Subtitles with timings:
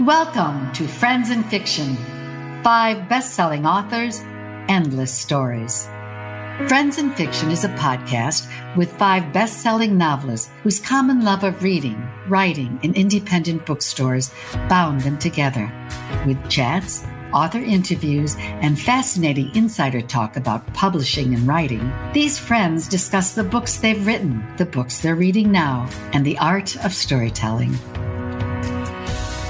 [0.00, 1.96] Welcome to Friends and Fiction.
[2.62, 4.20] Five best selling authors,
[4.68, 5.86] endless stories.
[6.68, 8.46] Friends and Fiction is a podcast
[8.76, 14.30] with five best selling novelists whose common love of reading, writing, and independent bookstores
[14.68, 15.72] bound them together.
[16.26, 17.02] With chats,
[17.32, 23.78] author interviews, and fascinating insider talk about publishing and writing, these friends discuss the books
[23.78, 27.74] they've written, the books they're reading now, and the art of storytelling.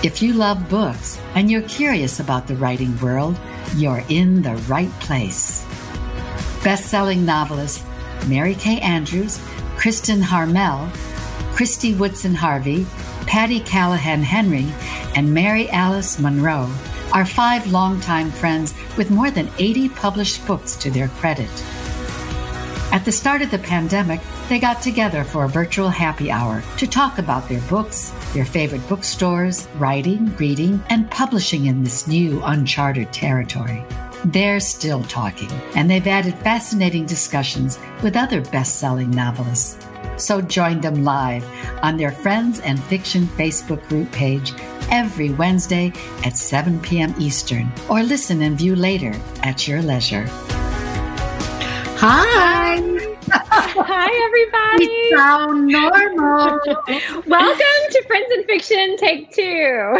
[0.07, 3.37] If you love books and you're curious about the writing world,
[3.75, 5.67] you're in the right place.
[6.63, 7.85] Best-selling novelists
[8.29, 9.41] Mary Kay Andrews,
[9.77, 10.89] Kristen Harmel,
[11.57, 12.87] Christy Woodson Harvey,
[13.27, 14.73] Patti Callahan Henry,
[15.17, 16.73] and Mary Alice Monroe
[17.13, 21.51] are five longtime friends with more than 80 published books to their credit.
[22.97, 26.87] At the start of the pandemic, they got together for a virtual happy hour to
[26.87, 33.13] talk about their books, their favorite bookstores, writing, reading, and publishing in this new uncharted
[33.13, 33.85] territory.
[34.25, 39.77] They're still talking, and they've added fascinating discussions with other best selling novelists.
[40.17, 41.45] So join them live
[41.83, 44.55] on their Friends and Fiction Facebook group page
[44.91, 45.93] every Wednesday
[46.25, 47.15] at 7 p.m.
[47.19, 50.27] Eastern, or listen and view later at your leisure.
[51.99, 52.96] Hi.
[53.29, 54.87] Everybody.
[54.87, 56.61] We sound normal.
[57.27, 59.99] Welcome to Friends and Fiction Take Two.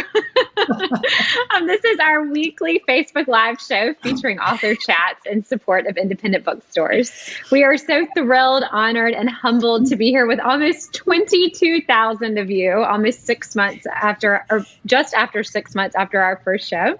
[1.55, 6.45] um, this is our weekly Facebook Live show featuring author chats in support of independent
[6.45, 7.11] bookstores.
[7.51, 12.83] We are so thrilled, honored, and humbled to be here with almost 22,000 of you,
[12.83, 16.97] almost six months after, or just after six months after our first show.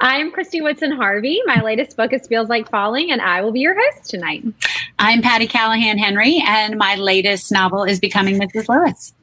[0.00, 1.40] I'm Christy Woodson Harvey.
[1.46, 4.44] My latest book is Feels Like Falling, and I will be your host tonight.
[4.98, 8.68] I'm Patty Patti Callahan Henry, and my latest novel is Becoming Mrs.
[8.68, 9.14] Lewis.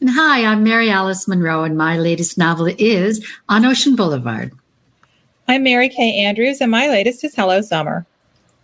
[0.00, 4.52] And hi, I'm Mary Alice Monroe, and my latest novel is On Ocean Boulevard.
[5.48, 8.06] I'm Mary Kay Andrews, and my latest is Hello Summer.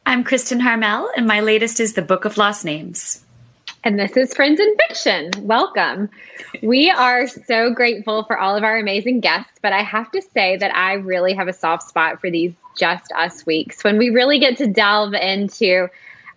[0.06, 3.24] I'm Kristen Harmel, and my latest is The Book of Lost Names.
[3.82, 5.32] And this is Friends and Fiction.
[5.48, 6.08] Welcome.
[6.62, 10.56] We are so grateful for all of our amazing guests, but I have to say
[10.58, 14.38] that I really have a soft spot for these just us weeks when we really
[14.38, 15.88] get to delve into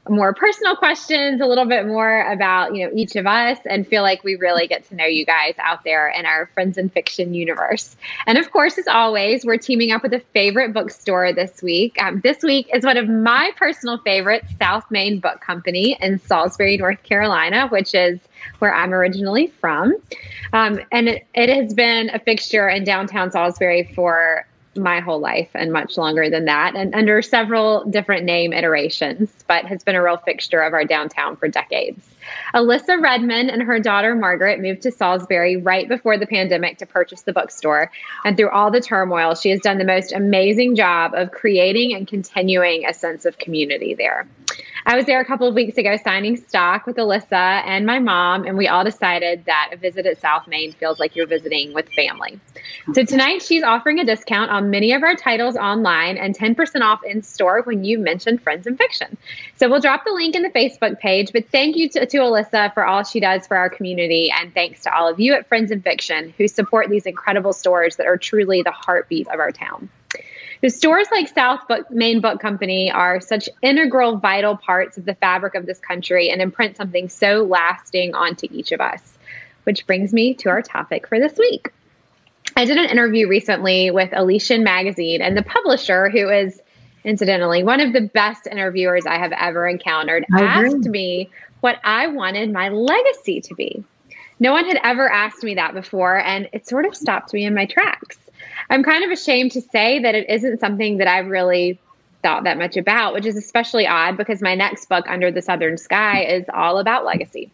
[0.07, 4.01] more personal questions, a little bit more about, you know, each of us and feel
[4.01, 7.33] like we really get to know you guys out there in our friends and fiction
[7.33, 7.95] universe.
[8.25, 12.01] And of course, as always, we're teaming up with a favorite bookstore this week.
[12.01, 16.77] Um, this week is one of my personal favorites, South Main Book Company in Salisbury,
[16.77, 18.19] North Carolina, which is
[18.59, 19.95] where I'm originally from.
[20.53, 25.49] Um, and it, it has been a fixture in downtown Salisbury for my whole life
[25.53, 30.03] and much longer than that, and under several different name iterations, but has been a
[30.03, 32.07] real fixture of our downtown for decades.
[32.53, 37.23] Alyssa Redman and her daughter Margaret moved to Salisbury right before the pandemic to purchase
[37.23, 37.91] the bookstore.
[38.23, 42.07] And through all the turmoil, she has done the most amazing job of creating and
[42.07, 44.27] continuing a sense of community there.
[44.85, 48.45] I was there a couple of weeks ago signing stock with Alyssa and my mom,
[48.45, 51.89] and we all decided that a visit at South Main feels like you're visiting with
[51.89, 52.39] family.
[52.93, 57.01] So tonight she's offering a discount on many of our titles online and 10% off
[57.03, 59.17] in store when you mention Friends and Fiction.
[59.57, 62.73] So we'll drop the link in the Facebook page, but thank you to, to Alyssa
[62.73, 65.71] for all she does for our community, and thanks to all of you at Friends
[65.71, 69.89] and Fiction who support these incredible stores that are truly the heartbeat of our town.
[70.61, 75.15] The stores like South Book, Main Book Company are such integral, vital parts of the
[75.15, 79.17] fabric of this country and imprint something so lasting onto each of us.
[79.63, 81.71] Which brings me to our topic for this week.
[82.57, 86.61] I did an interview recently with Elysian Magazine, and the publisher, who is
[87.05, 91.29] incidentally one of the best interviewers I have ever encountered, asked me
[91.61, 93.83] what I wanted my legacy to be.
[94.39, 97.53] No one had ever asked me that before, and it sort of stopped me in
[97.53, 98.17] my tracks.
[98.69, 101.79] I'm kind of ashamed to say that it isn't something that I've really
[102.21, 105.77] thought that much about, which is especially odd because my next book, Under the Southern
[105.77, 107.51] Sky, is all about legacy.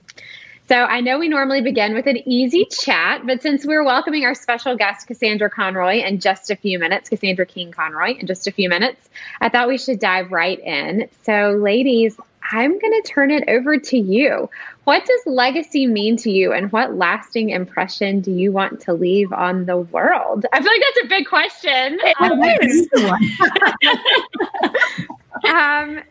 [0.67, 4.33] So I know we normally begin with an easy chat, but since we're welcoming our
[4.33, 8.51] special guest, Cassandra Conroy, in just a few minutes, Cassandra King Conroy, in just a
[8.51, 9.07] few minutes,
[9.41, 11.07] I thought we should dive right in.
[11.21, 12.19] So, ladies,
[12.51, 14.49] I'm going to turn it over to you.
[14.85, 19.33] What does legacy mean to you, and what lasting impression do you want to leave
[19.33, 20.45] on the world?
[20.53, 21.99] I feel like that's a big question.
[22.19, 22.41] Um,
[25.55, 26.03] um,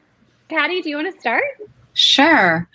[0.49, 1.45] Patti, do you want to start?
[1.93, 2.69] Sure.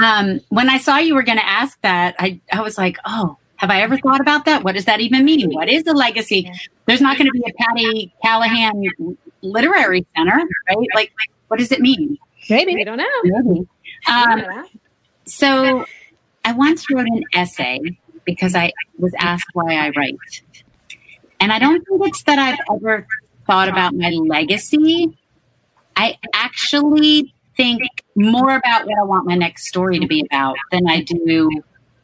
[0.00, 3.36] Um, when I saw you were going to ask that, I, I was like, oh,
[3.56, 4.62] have I ever thought about that?
[4.62, 5.50] What does that even mean?
[5.52, 6.50] What is the legacy?
[6.86, 8.84] There's not going to be a Patti Callahan
[9.42, 10.88] Literary Center, right?
[10.94, 11.12] Like,
[11.48, 12.18] what does it mean?
[12.48, 12.80] Maybe.
[12.80, 13.04] I don't know.
[13.24, 13.68] Maybe.
[14.08, 14.66] Um,
[15.24, 15.84] so
[16.44, 17.80] I once wrote an essay
[18.24, 20.42] because I was asked why I write.
[21.40, 23.06] And I don't think it's that I've ever
[23.46, 25.16] thought about my legacy.
[25.96, 27.82] I actually think
[28.14, 31.50] more about what I want my next story to be about than I do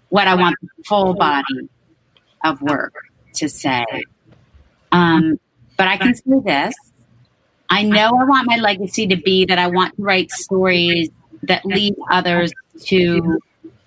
[0.09, 1.69] what I want the full body
[2.45, 2.95] of work
[3.35, 3.85] to say.
[4.93, 5.39] Um,
[5.77, 6.75] but I can say this
[7.71, 11.11] I know I want my legacy to be that I want to write stories
[11.43, 12.53] that lead others
[12.87, 13.39] to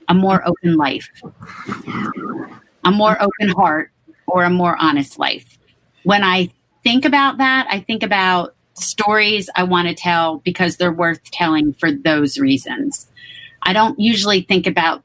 [0.07, 1.09] a more open life,
[2.83, 3.91] a more open heart,
[4.27, 5.57] or a more honest life.
[6.03, 6.49] When I
[6.83, 11.73] think about that, I think about stories I want to tell because they're worth telling
[11.73, 13.09] for those reasons.
[13.63, 15.03] I don't usually think about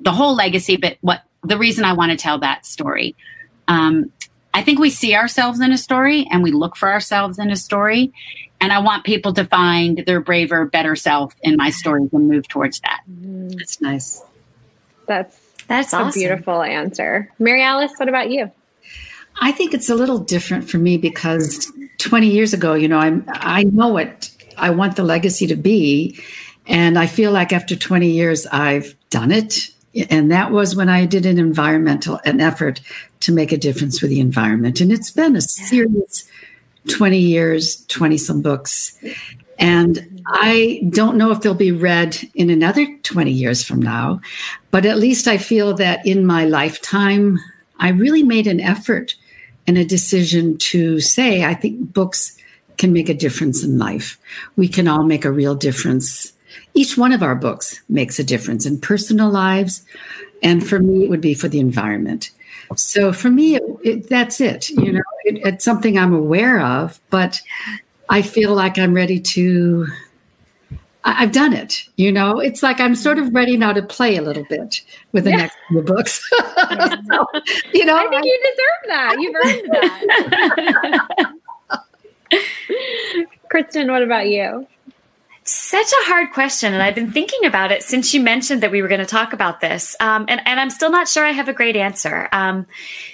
[0.00, 3.16] the whole legacy, but what the reason I want to tell that story.
[3.66, 4.12] Um,
[4.54, 7.56] I think we see ourselves in a story and we look for ourselves in a
[7.56, 8.12] story.
[8.60, 12.48] And I want people to find their braver, better self in my stories and move
[12.48, 13.00] towards that.
[13.08, 13.50] Mm-hmm.
[13.50, 14.22] That's nice.
[15.06, 15.38] That's
[15.68, 16.20] That's a awesome.
[16.20, 17.30] beautiful answer.
[17.38, 18.50] Mary Alice, what about you?
[19.40, 23.24] I think it's a little different for me because 20 years ago, you know, I'm
[23.28, 26.18] I know what I want the legacy to be,
[26.66, 29.68] and I feel like after 20 years I've done it.
[30.10, 32.80] And that was when I did an environmental an effort
[33.20, 34.80] to make a difference with the environment.
[34.80, 36.28] And it's been a serious
[36.88, 38.98] 20 years, 20 some books.
[39.58, 44.20] And I don't know if they'll be read in another 20 years from now,
[44.70, 47.38] but at least I feel that in my lifetime,
[47.78, 49.14] I really made an effort
[49.66, 52.36] and a decision to say, I think books
[52.76, 54.18] can make a difference in life.
[54.56, 56.32] We can all make a real difference.
[56.74, 59.84] Each one of our books makes a difference in personal lives.
[60.42, 62.30] And for me, it would be for the environment.
[62.76, 64.70] So for me, it, it, that's it.
[64.70, 67.40] You know, it, it's something I'm aware of, but
[68.08, 69.86] I feel like I'm ready to.
[71.04, 71.84] I- I've done it.
[71.96, 74.82] You know, it's like I'm sort of ready now to play a little bit
[75.12, 75.36] with the Yeah.
[75.36, 76.22] next few books.
[77.10, 77.26] So,
[77.72, 79.16] you know, I think you deserve that.
[79.20, 81.32] You've earned that.
[83.50, 84.66] Kristen, what about you?
[85.48, 88.82] Such a hard question, and I've been thinking about it since you mentioned that we
[88.82, 91.48] were going to talk about this, um, and, and I'm still not sure I have
[91.48, 92.28] a great answer.
[92.32, 92.66] Um,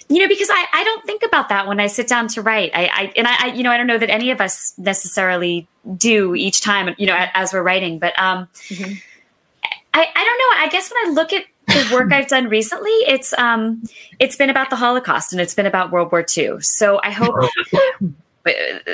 [0.09, 2.73] you know, because I, I don't think about that when I sit down to write.
[2.75, 5.69] I, I and I, I, you know, I don't know that any of us necessarily
[5.97, 8.01] do each time, you know, as we're writing.
[8.01, 9.01] But um, Mhm.
[9.95, 10.65] I, I don't know.
[10.65, 13.85] I guess when I look at the work I've done recently, it's um,
[14.19, 16.61] it's been about the Holocaust and it's been about World War II.
[16.63, 17.37] So I hope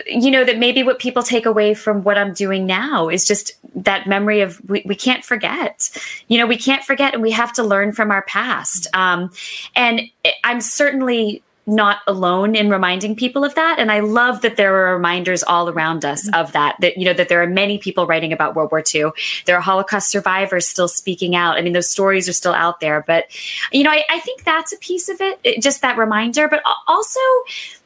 [0.06, 3.52] you know that maybe what people take away from what i'm doing now is just
[3.75, 5.91] that memory of we, we can't forget.
[6.29, 8.87] You know we can't forget and we have to learn from our past.
[8.94, 9.31] Um,
[9.75, 10.02] and
[10.44, 13.79] i'm certainly not alone in reminding people of that.
[13.79, 17.12] And i love that there are reminders all around us of that that you know
[17.12, 19.05] that there are many people writing about world war ii
[19.47, 21.56] there are holocaust survivors still speaking out.
[21.56, 23.05] I mean those stories are still out there.
[23.06, 23.26] But
[23.73, 26.49] you know i, I think that's a piece of it it- just that reminder.
[26.49, 27.20] But also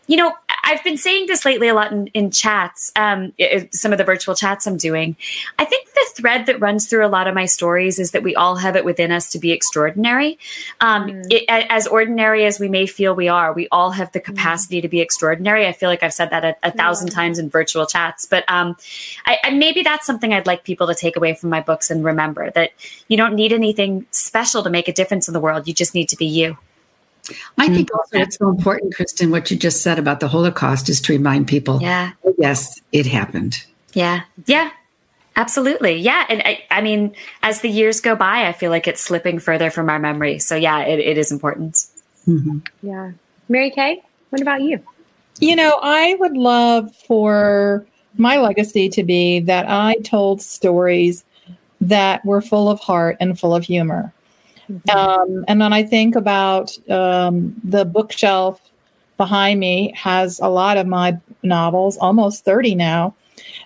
[0.06, 0.34] you know,
[0.64, 3.32] I've been saying this lately a lot in, in chats, um,
[3.70, 5.16] some of the virtual chats I'm doing.
[5.58, 8.34] I think the thread that runs through a lot of my stories is that we
[8.34, 10.38] all have it within us to be extraordinary.
[10.80, 11.26] Um, Mm.
[11.30, 14.88] it, as ordinary as we may feel we are, we all have the capacity to
[14.88, 15.66] be extraordinary.
[15.66, 18.76] I feel like I've said that a, a thousand times in virtual chats, but um,
[19.26, 22.02] I, I, maybe that's something I'd like people to take away from my books and
[22.04, 22.70] remember that
[23.08, 25.68] you don't need anything special to make a difference in the world.
[25.68, 26.56] You just need to be you.
[27.58, 31.00] I think also it's so important, Kristen, what you just said about the Holocaust is
[31.02, 32.12] to remind people, Yeah.
[32.38, 33.64] yes, it happened.
[33.94, 34.22] Yeah.
[34.46, 34.70] Yeah.
[35.36, 35.96] Absolutely.
[35.96, 36.24] Yeah.
[36.28, 39.70] And I, I mean, as the years go by, I feel like it's slipping further
[39.70, 40.38] from our memory.
[40.38, 41.86] So, yeah, it, it is important.
[42.28, 42.66] Mhm.
[42.82, 43.12] Yeah.
[43.48, 44.80] Mary Kay, what about you?
[45.40, 47.84] You know, I would love for
[48.16, 51.24] my legacy to be that I told stories
[51.80, 54.13] that were full of heart and full of humor.
[54.94, 58.60] Um, and then I think about um, the bookshelf
[59.16, 63.14] behind me has a lot of my novels, almost 30 now.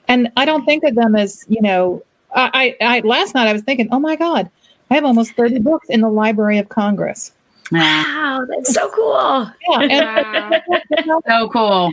[0.09, 2.03] And I don't think of them as, you know,
[2.35, 4.51] I, I, I last night I was thinking, oh my God,
[4.91, 7.33] I have almost 30 books in the Library of Congress.
[7.71, 8.47] Wow.
[8.49, 9.51] That's so cool.
[9.69, 10.63] Yeah.
[11.01, 11.93] And So cool.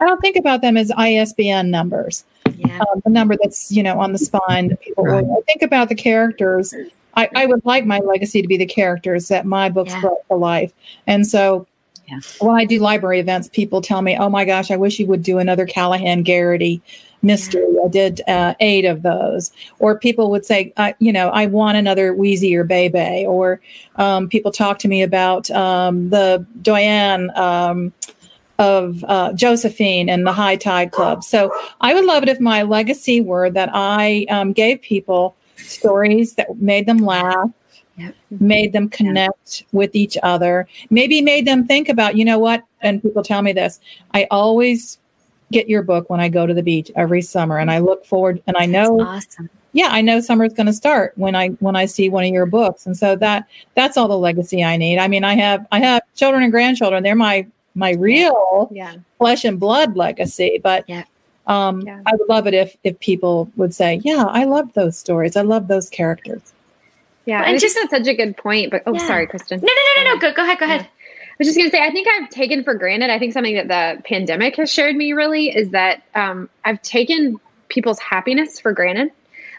[0.00, 2.24] I don't think about them as ISBN numbers.
[2.56, 2.80] Yeah.
[2.80, 5.24] um, the number that's you know on the spine that people Right.
[5.24, 6.74] I think about the characters.
[7.14, 10.00] I, I would like my legacy to be the characters that my books Yeah.
[10.00, 10.72] brought to life.
[11.06, 11.66] And so
[12.08, 12.20] Yeah.
[12.38, 15.22] when I do library events, people tell me, "Oh my gosh, I wish you would
[15.22, 16.80] do another Callahan Garrity
[17.22, 19.52] mystery." I did uh, eight of those.
[19.78, 23.60] Or people would say, uh, "You know, I want another Weezie or Bebe." Or
[23.96, 27.30] um, people talk to me about um, the Doyen.
[27.36, 27.92] Um,
[28.58, 31.24] of uh, Josephine and the High Tide Club.
[31.24, 36.34] So I would love it if my legacy were that I um, gave people stories
[36.34, 37.50] that made them laugh,
[37.96, 38.14] yep.
[38.30, 39.66] made them connect yeah.
[39.72, 42.64] with each other, maybe made them think about, you know what?
[42.80, 43.80] And people tell me this
[44.14, 44.98] I always
[45.50, 48.42] get your book when I go to the beach every summer, and I look forward,
[48.46, 48.98] and I know.
[48.98, 52.24] That's awesome yeah i know summer's going to start when i when i see one
[52.24, 55.34] of your books and so that that's all the legacy i need i mean i
[55.34, 58.94] have i have children and grandchildren they're my my real yeah.
[59.18, 61.04] flesh and blood legacy but yeah.
[61.46, 62.00] Um, yeah.
[62.06, 65.36] I would love it if if people would say, "Yeah, I love those stories.
[65.36, 66.52] I love those characters."
[67.24, 68.70] Yeah, well, and just that's such a good point.
[68.70, 69.06] But oh, yeah.
[69.06, 69.60] sorry, Kristen.
[69.60, 70.20] No, no, no, no, no.
[70.20, 70.58] Go, go ahead.
[70.58, 70.82] Go ahead.
[70.82, 73.10] I was just going to say, I think I've taken for granted.
[73.10, 77.40] I think something that the pandemic has showed me really is that um, I've taken
[77.68, 79.10] people's happiness for granted.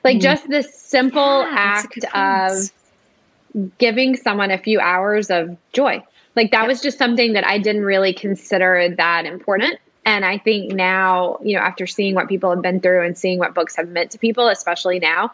[0.04, 0.22] Like mm.
[0.22, 2.72] just this simple yeah, act of
[3.78, 6.04] giving someone a few hours of joy.
[6.36, 9.80] Like that was just something that I didn't really consider that important.
[10.06, 13.40] And I think now, you know, after seeing what people have been through and seeing
[13.40, 15.32] what books have meant to people, especially now,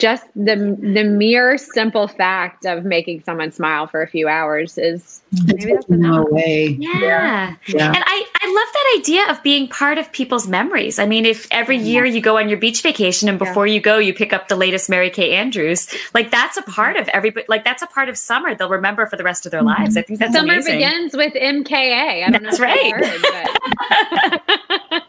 [0.00, 5.20] just the the mere simple fact of making someone smile for a few hours is
[5.44, 6.76] maybe that's no way.
[6.80, 7.54] Yeah.
[7.66, 7.86] yeah.
[7.86, 10.98] And I, I love that idea of being part of people's memories.
[10.98, 13.74] I mean, if every year you go on your beach vacation and before yeah.
[13.74, 17.06] you go, you pick up the latest Mary Kay Andrews, like that's a part of
[17.08, 19.82] everybody, like that's a part of summer they'll remember for the rest of their mm-hmm.
[19.82, 19.96] lives.
[19.96, 20.76] I think that's Summer amazing.
[20.78, 22.26] begins with MKA.
[22.26, 22.94] I don't that's know right.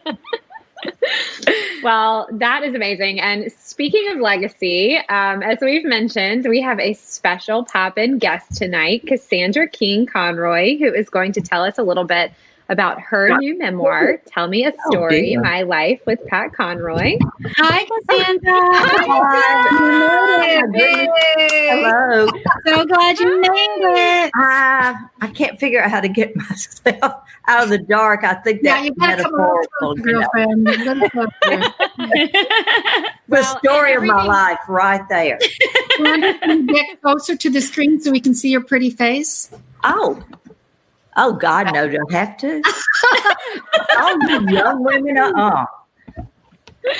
[0.04, 0.18] Heard,
[1.82, 3.20] well, that is amazing.
[3.20, 8.54] And speaking of legacy, um, as we've mentioned, we have a special pop in guest
[8.56, 12.32] tonight, Cassandra King Conroy, who is going to tell us a little bit
[12.72, 17.18] about her new memoir, Tell Me a oh, Story oh, My Life with Pat Conroy.
[17.58, 18.60] Hi, Cassandra.
[18.72, 20.62] Hi.
[21.70, 22.26] Hello.
[22.66, 24.32] So glad you made it.
[24.38, 28.24] Uh, I can't figure out how to get myself out of the dark.
[28.24, 29.94] I think that's yeah, you metaphorical.
[29.96, 30.66] girlfriend.
[33.28, 35.38] the story of my life right there.
[35.98, 39.50] get closer to the screen so we can see your pretty face?
[39.84, 40.24] Oh,
[41.16, 41.88] Oh God, no!
[41.88, 42.62] Don't have to.
[42.64, 45.66] oh, you young women, uh-uh.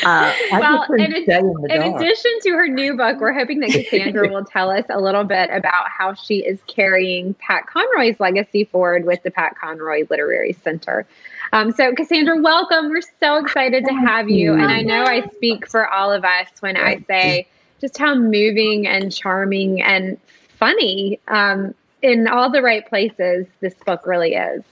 [0.04, 4.44] Uh, well, in, in, in addition to her new book, we're hoping that Cassandra will
[4.44, 9.22] tell us a little bit about how she is carrying Pat Conroy's legacy forward with
[9.24, 11.04] the Pat Conroy Literary Center.
[11.52, 12.90] Um, so, Cassandra, welcome.
[12.90, 14.52] We're so excited to have you.
[14.52, 17.48] And I know I speak for all of us when I say
[17.80, 20.16] just how moving and charming and
[20.58, 24.62] funny um, in all the right places this book really is.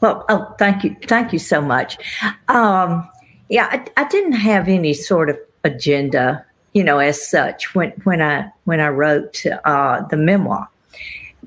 [0.00, 1.96] Well, oh, thank you, thank you so much.
[2.48, 3.08] Um,
[3.48, 8.20] yeah, I, I, didn't have any sort of agenda, you know, as such when when
[8.20, 10.68] I when I wrote uh, the memoir.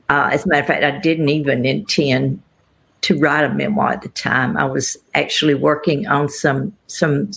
[0.09, 2.41] Uh, as a matter of fact, I didn't even intend
[3.01, 4.57] to write a memoir at the time.
[4.57, 7.31] I was actually working on some some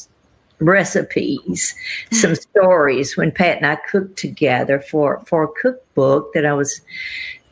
[0.60, 1.74] recipes,
[2.12, 6.80] some stories when Pat and I cooked together for, for a cookbook that I was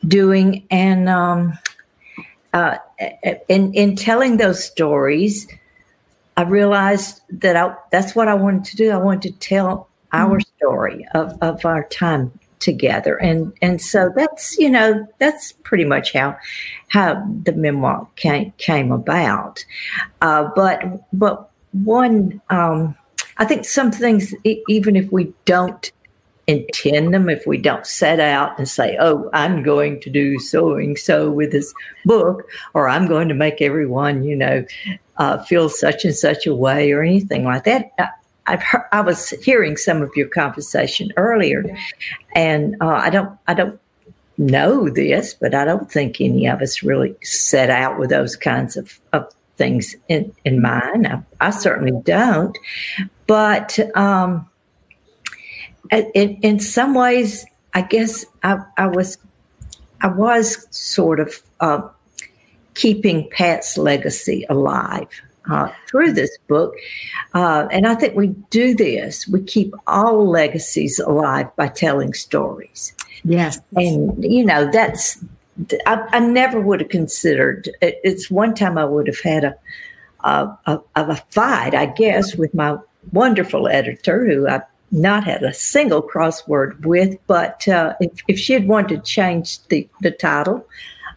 [0.07, 0.65] doing.
[0.71, 1.57] And um,
[2.53, 2.77] uh,
[3.47, 5.47] in, in telling those stories,
[6.37, 8.91] I realized that I, that's what I wanted to do.
[8.91, 10.55] I wanted to tell our mm-hmm.
[10.57, 13.15] story of, of our time together.
[13.15, 16.37] And and so that's, you know, that's pretty much how
[16.89, 19.63] how the memoir came came about.
[20.21, 22.95] Uh, but but one um,
[23.39, 25.91] I think some things, even if we don't
[26.45, 30.75] intend them, if we don't set out and say, oh, I'm going to do so
[30.75, 31.73] and so with this
[32.05, 32.43] book,
[32.73, 34.65] or I'm going to make everyone, you know,
[35.17, 37.91] uh, feel such and such a way or anything like that.
[37.99, 38.09] I,
[38.47, 41.63] I've heard, I was hearing some of your conversation earlier,
[42.35, 43.79] and uh, I don't, I don't
[44.39, 48.75] know this, but I don't think any of us really set out with those kinds
[48.75, 51.05] of, of things in, in mind.
[51.05, 52.57] I, I certainly don't.
[53.29, 54.49] But um,
[55.91, 57.45] in, in some ways,
[57.75, 59.19] I guess I, I was
[60.01, 61.87] I was sort of uh,
[62.73, 65.09] keeping Pat's legacy alive
[65.47, 66.73] uh, through this book.
[67.35, 69.27] Uh, and I think we do this.
[69.27, 72.95] We keep all legacies alive by telling stories.
[73.23, 73.59] Yes.
[73.75, 75.23] And, you know, that's,
[75.85, 79.55] I, I never would have considered, it's one time I would have had a,
[80.21, 82.77] a, a, a fight, I guess, with my
[83.11, 88.53] wonderful editor who I've not had a single crossword with, but uh, if, if she
[88.53, 90.65] had wanted to change the, the title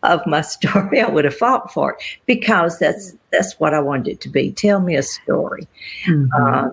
[0.03, 4.09] of my story, I would have fought for it because that's that's what I wanted
[4.09, 4.53] it to be.
[4.53, 5.67] Tell me a story,
[6.07, 6.27] mm-hmm.
[6.39, 6.71] uh,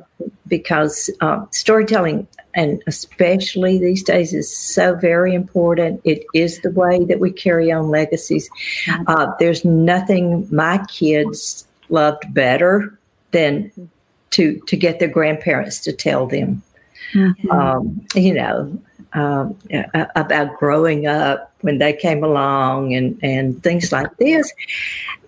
[0.47, 6.01] because uh, storytelling, and especially these days, is so very important.
[6.03, 8.49] It is the way that we carry on legacies.
[9.07, 12.99] Uh, there's nothing my kids loved better
[13.31, 13.71] than
[14.31, 16.61] to to get their grandparents to tell them.
[17.13, 17.51] Mm-hmm.
[17.51, 18.79] Um, you know,
[19.13, 19.57] um,
[20.15, 24.51] about growing up when they came along and, and things like this.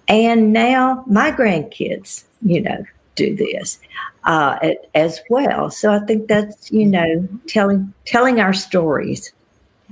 [0.07, 3.79] And now my grandkids, you know, do this
[4.23, 4.57] uh,
[4.93, 5.71] as well.
[5.71, 9.31] So I think that's you know telling telling our stories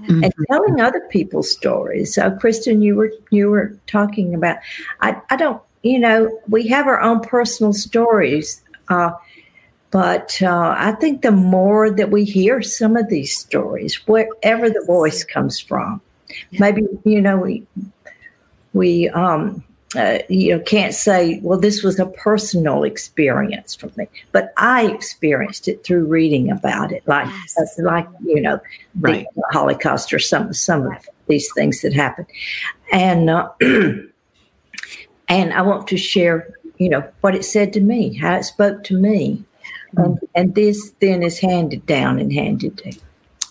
[0.01, 0.23] mm-hmm.
[0.23, 2.13] and telling other people's stories.
[2.13, 4.57] So Kristen, you were you were talking about.
[5.01, 8.61] I I don't you know we have our own personal stories.
[8.89, 9.11] Uh,
[9.91, 14.83] but uh, I think the more that we hear some of these stories, wherever the
[14.85, 16.01] voice comes from,
[16.53, 17.65] maybe you know we
[18.73, 19.63] we um,
[19.95, 24.85] uh, you know can't say well this was a personal experience for me but i
[24.91, 27.79] experienced it through reading about it like yes.
[27.79, 28.59] uh, like you know
[28.99, 29.25] right.
[29.35, 32.27] the holocaust or some some of these things that happened
[32.91, 38.35] and uh, and i want to share you know what it said to me how
[38.35, 39.43] it spoke to me
[39.95, 40.01] mm-hmm.
[40.01, 42.99] and, and this then is handed down and handed down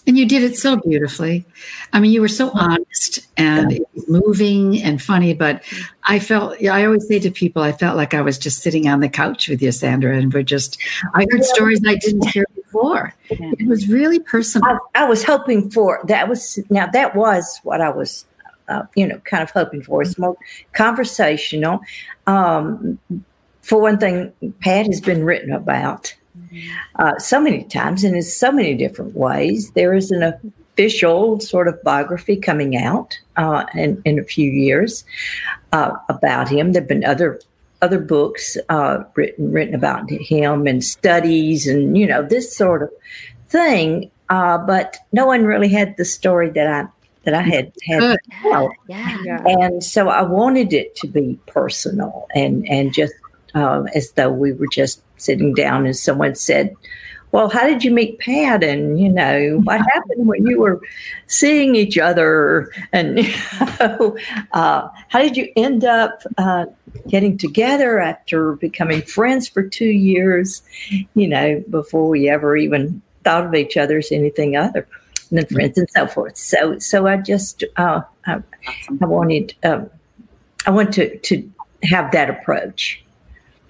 [0.08, 1.44] and you did it so beautifully.
[1.92, 5.35] I mean, you were so honest and moving and funny.
[5.35, 5.62] But
[6.04, 9.00] I felt, I always say to people, I felt like I was just sitting on
[9.00, 10.80] the couch with you, Sandra, and we're just,
[11.14, 13.14] I heard stories I didn't hear before.
[13.28, 14.78] It was really personal.
[14.94, 18.25] I, I was hoping for that was, now that was what I was,
[18.68, 20.02] uh, you know, kind of hoping for.
[20.02, 20.37] It's more
[20.72, 21.80] conversational.
[22.26, 22.98] Um,
[23.62, 26.14] for one thing, Pat has been written about
[26.96, 29.70] uh, so many times and in so many different ways.
[29.72, 35.04] There is an official sort of biography coming out uh, in, in a few years
[35.72, 36.72] uh, about him.
[36.72, 37.40] There have been other
[37.80, 42.90] other books uh, written written about him and studies and you know this sort of
[43.48, 44.10] thing.
[44.30, 46.87] Uh, but no one really had the story that I
[47.25, 48.70] that I had had to tell.
[48.88, 49.42] Yeah.
[49.44, 53.14] And so I wanted it to be personal and and just
[53.54, 56.75] uh, as though we were just sitting down and someone said,
[57.32, 58.64] well, how did you meet Pat?
[58.64, 60.80] And, you know, what happened when you were
[61.26, 62.72] seeing each other?
[62.92, 63.34] And, you
[63.80, 64.16] know,
[64.52, 66.66] uh, how did you end up uh,
[67.08, 70.62] getting together after becoming friends for two years,
[71.14, 74.86] you know, before we ever even thought of each other as anything other
[75.36, 76.36] than friends and so forth.
[76.36, 78.43] So, so I just, uh, I,
[79.00, 79.91] I, wanted, um,
[80.67, 81.50] I want to, to
[81.82, 83.02] have that approach.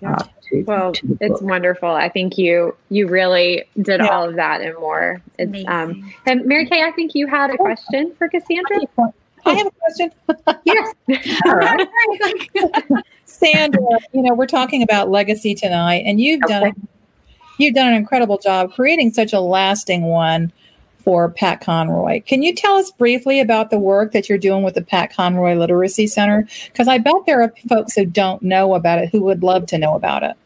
[0.04, 1.90] Uh, to, well, to it's wonderful.
[1.90, 4.06] I think you you really did yeah.
[4.06, 5.20] all of that and more.
[5.38, 8.78] It's um and Mary Kay, I think you had a question for Cassandra.
[9.44, 10.10] I have a question.
[10.64, 10.94] yes.
[11.46, 11.88] All right.
[13.24, 13.80] Sandra,
[14.12, 16.60] you know, we're talking about legacy tonight, and you've okay.
[16.60, 16.88] done
[17.58, 20.52] you've done an incredible job creating such a lasting one
[20.98, 22.22] for Pat Conroy.
[22.22, 25.54] Can you tell us briefly about the work that you're doing with the Pat Conroy
[25.54, 26.46] Literary Center?
[26.66, 29.78] Because I bet there are folks who don't know about it who would love to
[29.78, 30.36] know about it.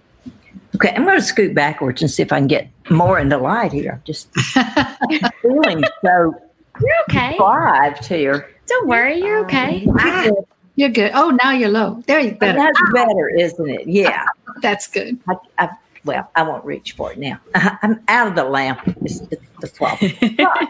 [0.74, 3.72] Okay, I'm going to scoot backwards and see if I can get more into light
[3.72, 3.92] here.
[3.92, 4.28] I'm just
[5.42, 6.34] feeling so
[6.80, 7.36] you're okay.
[7.36, 8.50] Thrived here.
[8.66, 9.86] Don't worry, you're okay.
[9.98, 10.30] Ah,
[10.76, 11.10] you're good.
[11.14, 12.02] Oh, now you're low.
[12.06, 12.52] There you go.
[12.52, 13.86] That's better, isn't it?
[13.86, 14.24] Yeah,
[14.62, 15.18] that's good.
[15.28, 15.68] I, I,
[16.04, 17.38] well, I won't reach for it now.
[17.54, 18.80] I'm out of the lamp.
[19.02, 20.12] It's the problem.
[20.36, 20.68] But,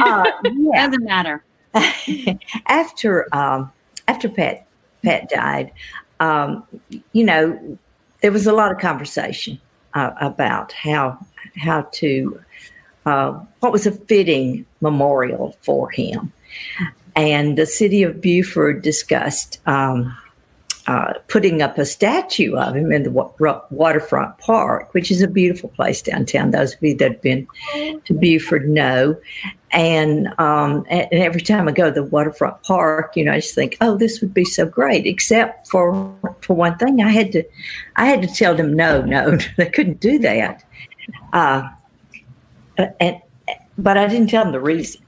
[0.00, 0.86] uh, yeah.
[0.86, 1.44] Doesn't matter.
[2.66, 3.72] after um,
[4.08, 4.66] after Pat
[5.02, 5.72] Pat died,
[6.20, 6.64] um,
[7.12, 7.78] you know,
[8.20, 9.58] there was a lot of conversation
[9.94, 11.18] uh, about how
[11.56, 12.40] how to
[13.06, 16.32] uh, what was a fitting memorial for him,
[17.16, 19.60] and the city of Beaufort discussed.
[19.66, 20.16] Um,
[20.86, 25.28] uh, putting up a statue of him in the wa- waterfront park, which is a
[25.28, 26.50] beautiful place downtown.
[26.50, 27.46] Those of you that have been
[28.04, 29.16] to Beaufort know.
[29.70, 33.54] And, um, and, every time I go to the waterfront park, you know, I just
[33.54, 35.06] think, oh, this would be so great.
[35.06, 37.44] Except for for one thing, I had to
[37.96, 40.64] I had to tell them no, no, they couldn't do that.
[41.32, 41.68] Uh,
[43.00, 43.20] and
[43.78, 45.00] but I didn't tell them the reason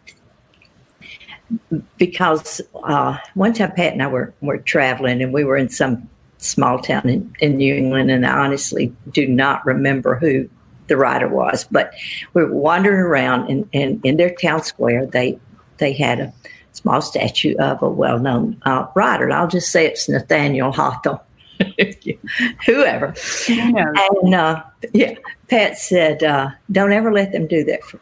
[1.99, 6.09] because uh, one time Pat and I were, were traveling and we were in some
[6.39, 10.49] small town in, in New England, and I honestly do not remember who
[10.87, 11.93] the writer was, but
[12.35, 15.07] we were wandering around in, in, in their town square.
[15.07, 15.39] They
[15.79, 16.33] they had a
[16.73, 19.25] small statue of a well known uh, writer.
[19.25, 21.21] And I'll just say it's Nathaniel Hawthorne.
[22.67, 23.15] Whoever.
[23.49, 24.63] And uh,
[24.93, 25.15] yeah,
[25.49, 28.01] Pat said, uh, don't ever let them do that for,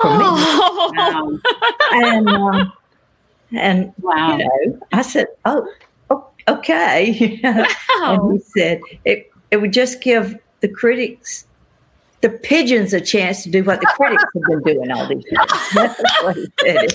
[0.00, 1.30] for oh.
[1.30, 1.40] me.
[1.92, 2.72] and um,
[3.52, 4.36] and wow.
[4.36, 5.68] you know, I said, oh,
[6.10, 7.40] oh okay.
[7.42, 7.64] Wow.
[8.00, 11.46] and he said it it would just give the critics
[12.22, 15.46] the pigeons a chance to do what the critics have been doing all these years.
[15.74, 16.92] That's what he said.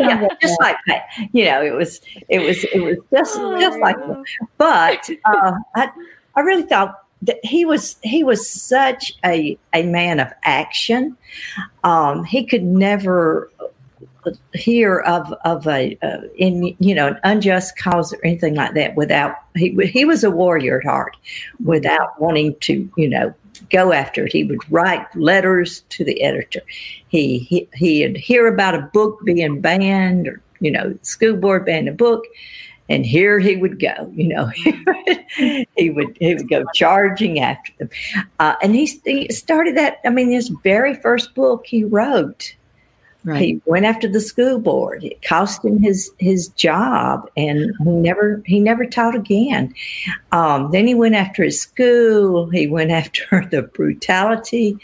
[0.00, 1.06] yeah, just like that.
[1.32, 4.24] You know, it was it was it was just just like that.
[4.56, 5.90] But uh, I
[6.34, 7.07] I really thought th-
[7.42, 11.16] he was he was such a a man of action.
[11.84, 13.50] Um, he could never
[14.54, 18.94] hear of of a uh, in you know an unjust cause or anything like that
[18.96, 21.16] without he he was a warrior at heart
[21.64, 23.34] without wanting to you know
[23.70, 24.32] go after it.
[24.32, 26.62] He would write letters to the editor.
[27.08, 31.88] He he he'd hear about a book being banned or you know school board banned
[31.88, 32.24] a book
[32.88, 34.46] and here he would go you know
[35.76, 37.90] he would he would go charging after them
[38.38, 42.54] uh, and he, he started that i mean his very first book he wrote
[43.24, 43.42] Right.
[43.42, 45.02] He went after the school board.
[45.04, 49.74] It cost him his his job, and he never he never taught again.
[50.30, 52.48] Um, then he went after his school.
[52.48, 54.78] He went after the brutality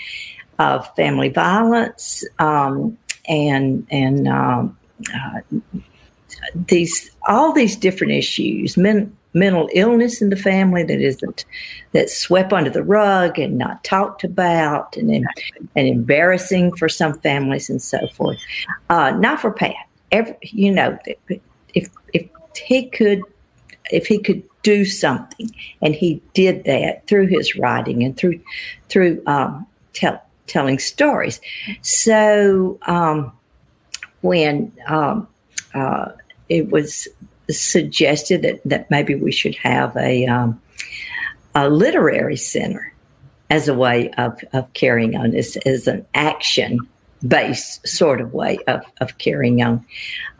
[0.58, 4.76] of family violence um, and and um,
[5.14, 5.40] uh,
[6.54, 8.76] these all these different issues.
[8.76, 11.44] Men, mental illness in the family that isn't
[11.92, 17.68] that's swept under the rug and not talked about and and embarrassing for some families
[17.68, 18.38] and so forth.
[18.90, 19.74] Uh, not for Pat.
[20.12, 20.98] Every, you know,
[21.74, 23.22] if if he could
[23.90, 25.50] if he could do something,
[25.82, 28.40] and he did that through his writing and through
[28.88, 31.40] through um, tell, telling stories.
[31.82, 33.32] So um,
[34.22, 35.28] when um,
[35.74, 36.12] uh,
[36.48, 37.08] it was
[37.50, 40.60] suggested that, that maybe we should have a, um,
[41.54, 42.92] a literary center
[43.50, 46.78] as a way of, of carrying on this as an action
[47.26, 49.84] based sort of way of, of carrying on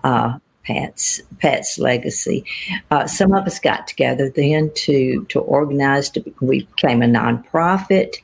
[0.03, 2.45] uh, Pat's Pat's legacy.
[2.91, 6.09] Uh, some of us got together then to to organize.
[6.11, 8.17] To, we became a nonprofit,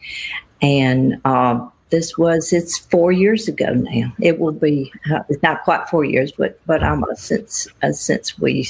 [0.63, 4.13] and um, this was it's four years ago now.
[4.21, 8.39] It will be uh, it's not quite four years, but but almost since uh, since
[8.39, 8.69] we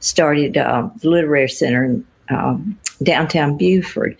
[0.00, 4.16] started uh, the literary center in um, downtown Beaufort.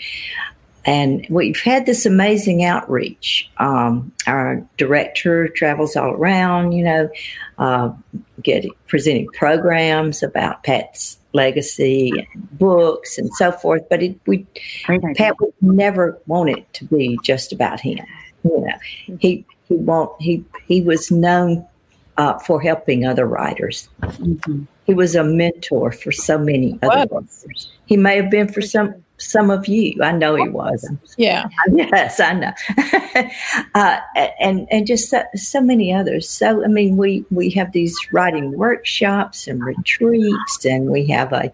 [0.84, 3.50] And we've had this amazing outreach.
[3.58, 7.08] Um, our director travels all around, you know,
[7.58, 7.90] uh,
[8.40, 13.82] getting presenting programs about Pat's legacy, and books, and so forth.
[13.88, 14.46] But it, we
[15.16, 17.98] Pat would never want it to be just about him.
[18.46, 21.66] You know, he he won't he he was known
[22.16, 23.88] uh, for helping other writers.
[24.02, 24.64] Mm-hmm.
[24.84, 27.70] He was a mentor for so many other writers.
[27.86, 30.02] He may have been for some some of you.
[30.02, 30.88] I know he was.
[31.16, 31.48] Yeah.
[31.72, 32.52] Yes, I know.
[33.74, 33.98] uh,
[34.38, 36.28] and and just so, so, many others.
[36.28, 41.52] So I mean, we we have these writing workshops and retreats, and we have a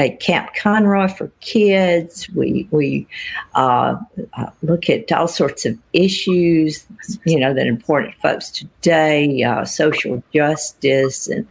[0.00, 2.28] at Camp Conroy for kids.
[2.30, 3.06] We we
[3.54, 3.96] uh,
[4.32, 6.86] uh, look at all sorts of issues,
[7.26, 11.46] you know, that are important to folks today, uh, social justice and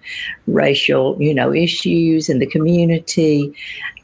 [0.48, 3.54] racial, you know, issues in the community,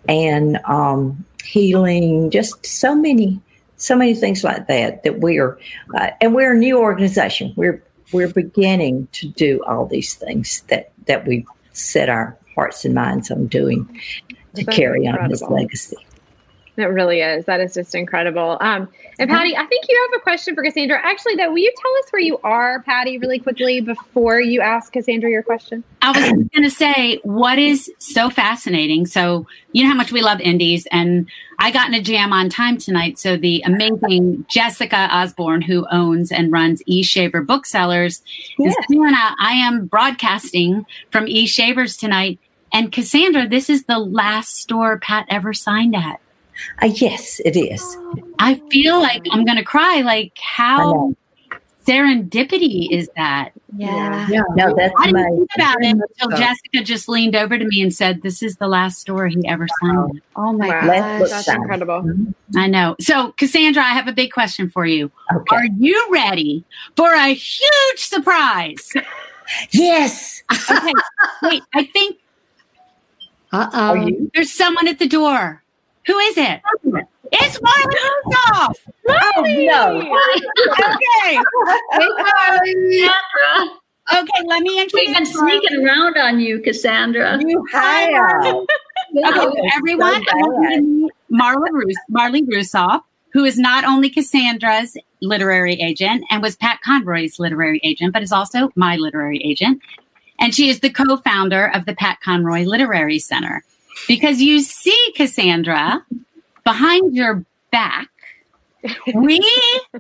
[0.07, 2.29] and um, healing.
[2.29, 3.41] Just so many,
[3.77, 5.01] so many things like that.
[5.01, 5.57] That we are,
[5.95, 7.51] uh, and we're a new organization.
[7.55, 12.95] We're we're beginning to do all these things that that we set our hearts and
[12.95, 13.87] minds on doing
[14.55, 15.25] to That's carry incredible.
[15.25, 15.97] on his legacy.
[16.77, 17.45] It really is.
[17.45, 18.57] That is just incredible.
[18.59, 20.99] Um, and Patti, I think you have a question for Cassandra.
[21.01, 24.91] Actually, though, will you tell us where you are, Patti, really quickly before you ask
[24.91, 25.85] Cassandra your question?
[26.01, 29.05] I was going to say, what is so fascinating?
[29.05, 32.49] So, you know how much we love indies, and I got in a jam on
[32.49, 33.19] time tonight.
[33.19, 38.21] So, the amazing Jessica Osborne, who owns and runs E Shaver Booksellers,
[38.59, 38.75] yes.
[38.89, 38.97] is
[39.39, 42.37] I am broadcasting from E Shavers tonight
[42.73, 46.19] and Cassandra, this is the last store Pat ever signed at.
[46.81, 47.97] Uh, yes, it is.
[48.39, 50.01] I feel like I'm going to cry.
[50.01, 51.13] Like, how
[51.85, 53.51] serendipity is that?
[53.77, 54.27] Yeah.
[54.29, 54.41] yeah.
[54.55, 57.93] No, that's I didn't think about it until Jessica just leaned over to me and
[57.93, 60.21] said, This is the last store he ever signed.
[60.35, 61.19] Oh my wow.
[61.19, 61.29] gosh.
[61.29, 62.01] That's incredible.
[62.01, 62.57] Mm-hmm.
[62.57, 62.95] I know.
[63.01, 65.11] So, Cassandra, I have a big question for you.
[65.33, 65.55] Okay.
[65.55, 66.63] Are you ready
[66.95, 68.89] for a huge surprise?
[69.71, 70.41] yes.
[70.71, 70.93] okay.
[71.43, 72.17] Wait, I think
[73.55, 74.27] uh oh.
[74.33, 75.63] There's someone at the door.
[76.07, 76.61] Who is it?
[77.31, 78.75] It's Marly Rusoff.
[79.07, 80.17] Oh no.
[80.91, 81.39] okay.
[84.13, 85.07] okay, let me introduce.
[85.07, 87.39] We've been sneaking around on you, Cassandra.
[87.39, 88.45] You have.
[88.45, 90.23] okay, everyone.
[90.25, 93.01] So Marla Rus- Marly Rusoff,
[93.33, 98.31] who is not only Cassandra's literary agent and was Pat Conroy's literary agent, but is
[98.31, 99.81] also my literary agent.
[100.39, 103.63] And she is the co founder of the Pat Conroy Literary Center.
[104.07, 106.05] Because you see, Cassandra,
[106.63, 108.09] behind your back,
[109.13, 109.41] we,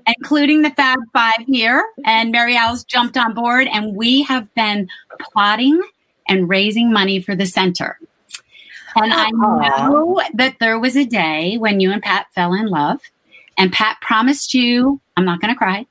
[0.05, 4.87] including the Fab Five here, and Mary Alice jumped on board, and we have been
[5.19, 5.81] plotting
[6.27, 7.97] and raising money for the center.
[8.95, 13.01] And I know that there was a day when you and Pat fell in love,
[13.57, 15.85] and Pat promised you, I'm not going to cry,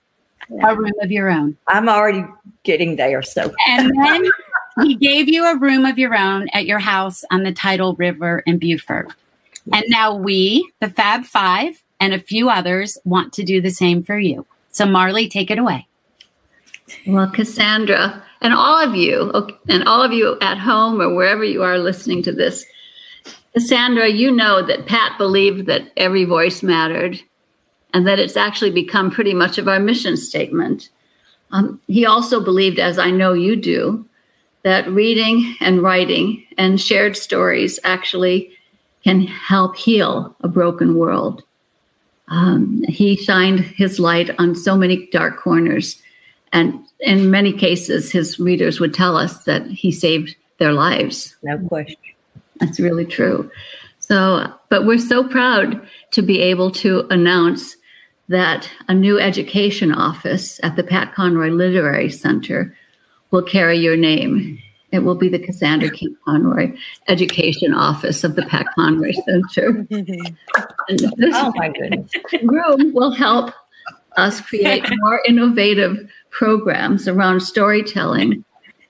[0.62, 1.57] a room of your own.
[1.66, 2.24] I'm already
[2.64, 3.22] getting there.
[3.22, 4.31] So, and then
[4.83, 8.42] he gave you a room of your own at your house on the Tidal River
[8.46, 9.12] in Beaufort.
[9.72, 14.03] And now we, the Fab Five, and a few others want to do the same
[14.03, 14.46] for you.
[14.72, 15.87] So, Marly, take it away.
[17.07, 19.33] Well, Cassandra, and all of you,
[19.68, 22.66] and all of you at home or wherever you are listening to this,
[23.55, 27.20] Cassandra, you know that Pat believed that every voice mattered
[27.94, 30.90] and that it's actually become pretty much of our mission statement.
[31.54, 34.04] Um, he also believed, as I know you do,
[34.64, 38.50] that reading and writing and shared stories actually
[39.04, 41.44] can help heal a broken world.
[42.28, 46.02] Um, he shined his light on so many dark corners.
[46.52, 51.36] And in many cases, his readers would tell us that he saved their lives.
[51.44, 51.98] No question.
[52.56, 53.48] That's really true.
[54.00, 57.76] So, but we're so proud to be able to announce
[58.28, 62.76] that a new education office at the Pat Conroy Literary Center
[63.30, 64.58] will carry your name.
[64.92, 66.72] It will be the Cassandra King Conroy
[67.08, 69.87] Education Office of the Pat Conroy Center.
[69.90, 72.10] and this oh my goodness.
[72.42, 73.52] room will help
[74.16, 78.44] us create more innovative programs around storytelling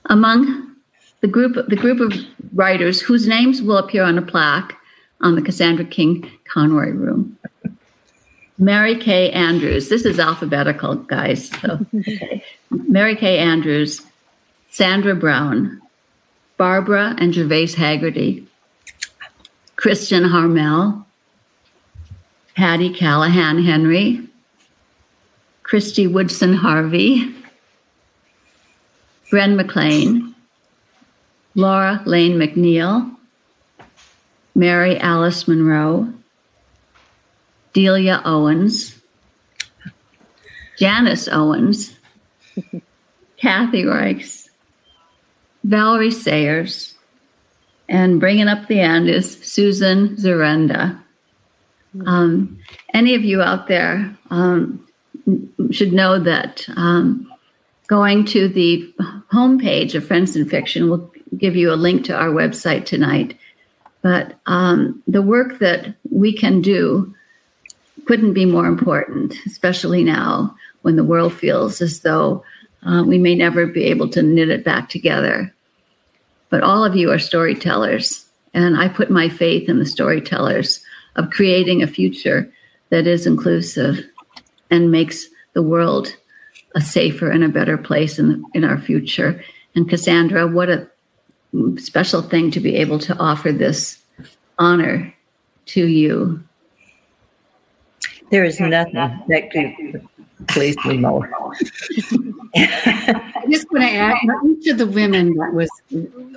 [0.05, 0.75] Among
[1.21, 2.13] the group, the group of
[2.53, 4.77] writers whose names will appear on a plaque
[5.21, 7.37] on the Cassandra King Conroy room.
[8.61, 9.89] Mary Kay Andrews.
[9.89, 11.49] This is alphabetical, guys.
[11.49, 11.83] So.
[12.69, 14.01] Mary Kay Andrews,
[14.69, 15.81] Sandra Brown,
[16.57, 18.47] Barbara and Gervase Haggerty,
[19.77, 21.07] Kristen Harmel,
[22.55, 24.27] Patti Callahan Henry,
[25.63, 27.33] Christy Woodson Harvey,
[29.31, 30.35] Bren McClain,
[31.55, 33.15] Laura Lane McNeal,
[34.53, 36.13] Mary Alice Monroe,
[37.73, 38.99] Delia Owens,
[40.77, 41.97] Janis Owens,
[43.37, 44.49] Kathy Reichs,
[45.63, 46.95] Valerie Sayers,
[47.87, 50.99] and bringing up the end is Susan Zurenda.
[52.05, 52.59] Um,
[52.93, 54.87] any of you out there um,
[55.71, 57.31] should know that um,
[57.87, 58.93] going to the
[59.31, 63.37] homepage of Friends and Fiction will give you a link to our website tonight.
[64.01, 67.13] But um, the work that we can do
[68.05, 72.43] couldn't be more important, especially now when the world feels as though
[72.85, 75.53] uh, we may never be able to knit it back together.
[76.49, 80.83] But all of you are storytellers, and I put my faith in the storytellers
[81.15, 82.51] of creating a future
[82.89, 84.05] that is inclusive
[84.69, 86.15] and makes the world
[86.75, 89.43] a safer and a better place in, in our future.
[89.75, 90.89] And Cassandra, what a
[91.77, 93.97] special thing to be able to offer this
[94.57, 95.13] honor
[95.67, 96.43] to you
[98.31, 98.95] There is nothing
[99.27, 100.07] that could
[100.47, 101.29] please me more.
[102.55, 105.69] I just want to add each of the women that was,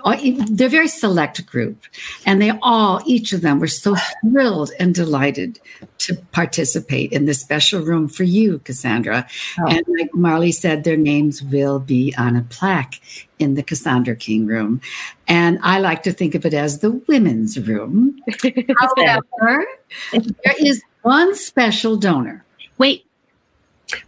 [0.04, 0.16] uh,
[0.48, 1.84] they're a very select group,
[2.26, 5.60] and they all, each of them, were so thrilled and delighted
[5.98, 9.26] to participate in this special room for you, Cassandra.
[9.58, 9.66] Oh.
[9.66, 13.00] And like Marly said, their names will be on a plaque
[13.38, 14.80] in the Cassandra King room.
[15.26, 18.20] And I like to think of it as the women's room.
[18.78, 19.66] However,
[20.12, 22.44] there is one special donor.
[22.78, 23.03] Wait,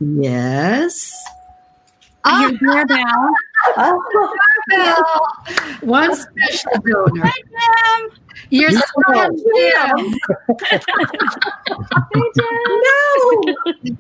[0.01, 1.13] Yes.
[1.33, 1.33] Ah.
[2.29, 3.29] Oh, your doorbell.
[3.77, 4.31] oh,
[4.69, 5.79] doorbell.
[5.83, 7.25] One special donor.
[7.25, 8.19] Hi, Jim.
[8.51, 8.81] You're no.
[8.81, 8.87] so
[9.31, 10.15] Jim.
[10.71, 10.79] hey,
[12.35, 12.55] Jim.
[12.83, 13.43] No.
[13.75, 13.97] Jim,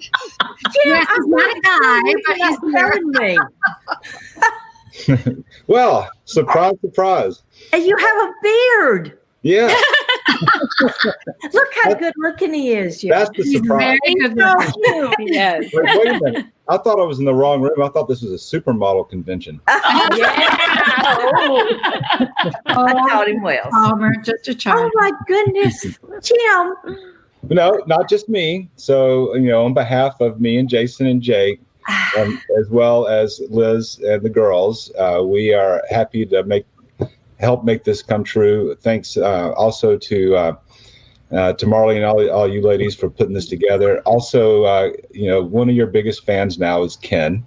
[0.86, 2.94] yes, he's not a guy, but he's there.
[3.04, 3.38] me.
[5.66, 7.42] well, surprise, surprise.
[7.72, 9.18] And you have a beard.
[9.42, 9.68] Yeah.
[11.52, 13.02] Look how good looking he is.
[13.02, 13.10] You.
[13.10, 13.98] That's the surprise.
[14.04, 15.64] He's very good so yes.
[15.72, 16.46] Wait, wait, a minute.
[16.68, 17.82] I thought I was in the wrong room.
[17.82, 19.60] I thought this was a supermodel convention.
[19.88, 20.46] Oh, yeah.
[22.18, 22.28] oh.
[22.66, 23.68] I taught him well.
[23.70, 24.90] Palmer, just a child.
[24.94, 26.74] Oh my goodness, Jim.
[27.48, 28.68] No, not just me.
[28.76, 31.60] So, you know, on behalf of me and Jason and Jake,
[32.18, 36.66] um, as well as Liz and the girls, uh, we are happy to make
[37.38, 38.76] help make this come true.
[38.80, 40.56] Thanks uh, also to uh,
[41.32, 44.00] uh, to Marly and all, all you ladies for putting this together.
[44.02, 47.44] Also, uh, you know, one of your biggest fans now is Ken.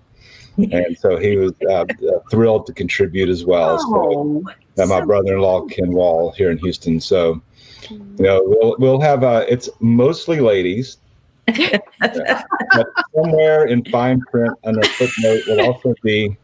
[0.58, 1.86] And so he was uh,
[2.30, 3.78] thrilled to contribute as well.
[3.80, 4.44] Oh,
[4.76, 7.00] so, my brother-in-law Ken Wall here in Houston.
[7.00, 7.42] So,
[7.90, 10.98] you know, we'll we'll have uh, it's mostly ladies.
[11.48, 16.38] but somewhere in fine print under a footnote will also be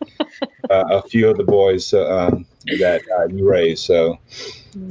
[0.70, 1.94] a few of the boys.
[1.94, 2.46] Um,
[2.80, 3.86] that uh, you raised.
[3.86, 4.18] So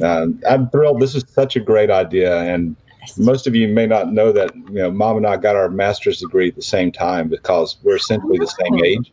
[0.02, 1.00] um, I'm thrilled.
[1.00, 2.76] This is such a great idea, and
[3.18, 6.20] most of you may not know that you know mom and I got our master's
[6.20, 8.84] degree at the same time because we're essentially the same oh.
[8.84, 9.12] age.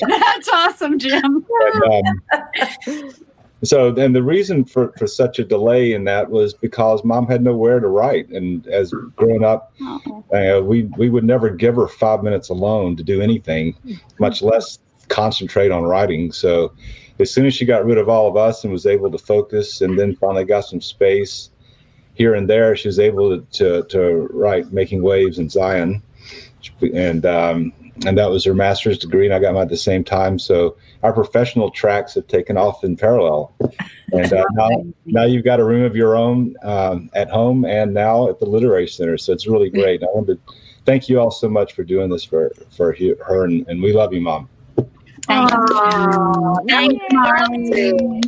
[0.00, 1.46] That's awesome, Jim.
[1.60, 2.20] And,
[2.88, 3.12] um,
[3.62, 7.42] so, and the reason for, for such a delay in that was because mom had
[7.42, 9.74] nowhere to write, and as growing up,
[10.32, 13.76] uh, we we would never give her five minutes alone to do anything,
[14.18, 14.78] much less
[15.10, 16.32] concentrate on writing.
[16.32, 16.72] So
[17.18, 19.82] as soon as she got rid of all of us and was able to focus
[19.82, 21.50] and then finally got some space
[22.14, 26.02] here and there, she was able to, to, to write Making Waves in Zion.
[26.94, 27.72] And, um,
[28.06, 30.38] and that was her master's degree, and I got mine at the same time.
[30.38, 33.54] So our professional tracks have taken off in parallel.
[34.12, 34.70] And uh, now,
[35.04, 38.46] now you've got a room of your own um, at home and now at the
[38.46, 39.18] Literary Center.
[39.18, 40.02] So it's really great.
[40.02, 42.96] I wanted to thank you all so much for doing this for, for
[43.26, 44.48] her, and, and we love you, Mom.
[45.26, 46.56] Thank you.
[46.68, 48.20] Thank you, Marly.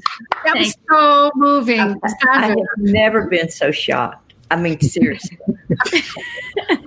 [0.45, 1.81] That was so moving.
[1.81, 1.95] I,
[2.31, 4.33] I have never been so shocked.
[4.51, 5.39] I mean, seriously.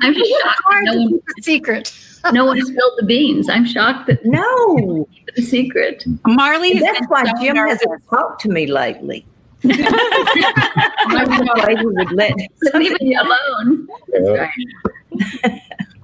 [0.02, 0.62] I'm shocked.
[0.84, 1.94] No one, secret.
[2.32, 3.50] no one spilled the beans.
[3.50, 6.04] I'm shocked that no the secret.
[6.26, 7.80] Marly, that's why so Jim nervous.
[7.82, 9.26] hasn't talked to me lately.
[9.68, 12.34] I would let
[12.76, 13.88] leave me alone.
[14.14, 14.52] Yeah.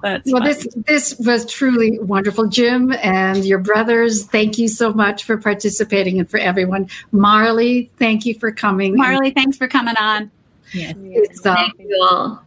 [0.02, 0.48] That's well, fun.
[0.48, 4.26] this this was truly wonderful, Jim, and your brothers.
[4.26, 6.88] Thank you so much for participating, and for everyone.
[7.12, 8.96] Marly, thank you for coming.
[8.96, 10.30] Marly, thanks for coming on.
[10.74, 12.42] Yes, it's, uh, thank you all.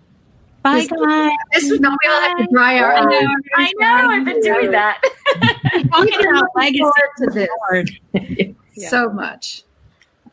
[0.64, 1.32] Bye, this, guys.
[1.54, 4.10] This was not we all have to dry our I know, I know.
[4.10, 5.00] I've been doing that.
[5.94, 7.50] Talking about legacy to this
[8.74, 8.90] yeah.
[8.90, 9.64] so much.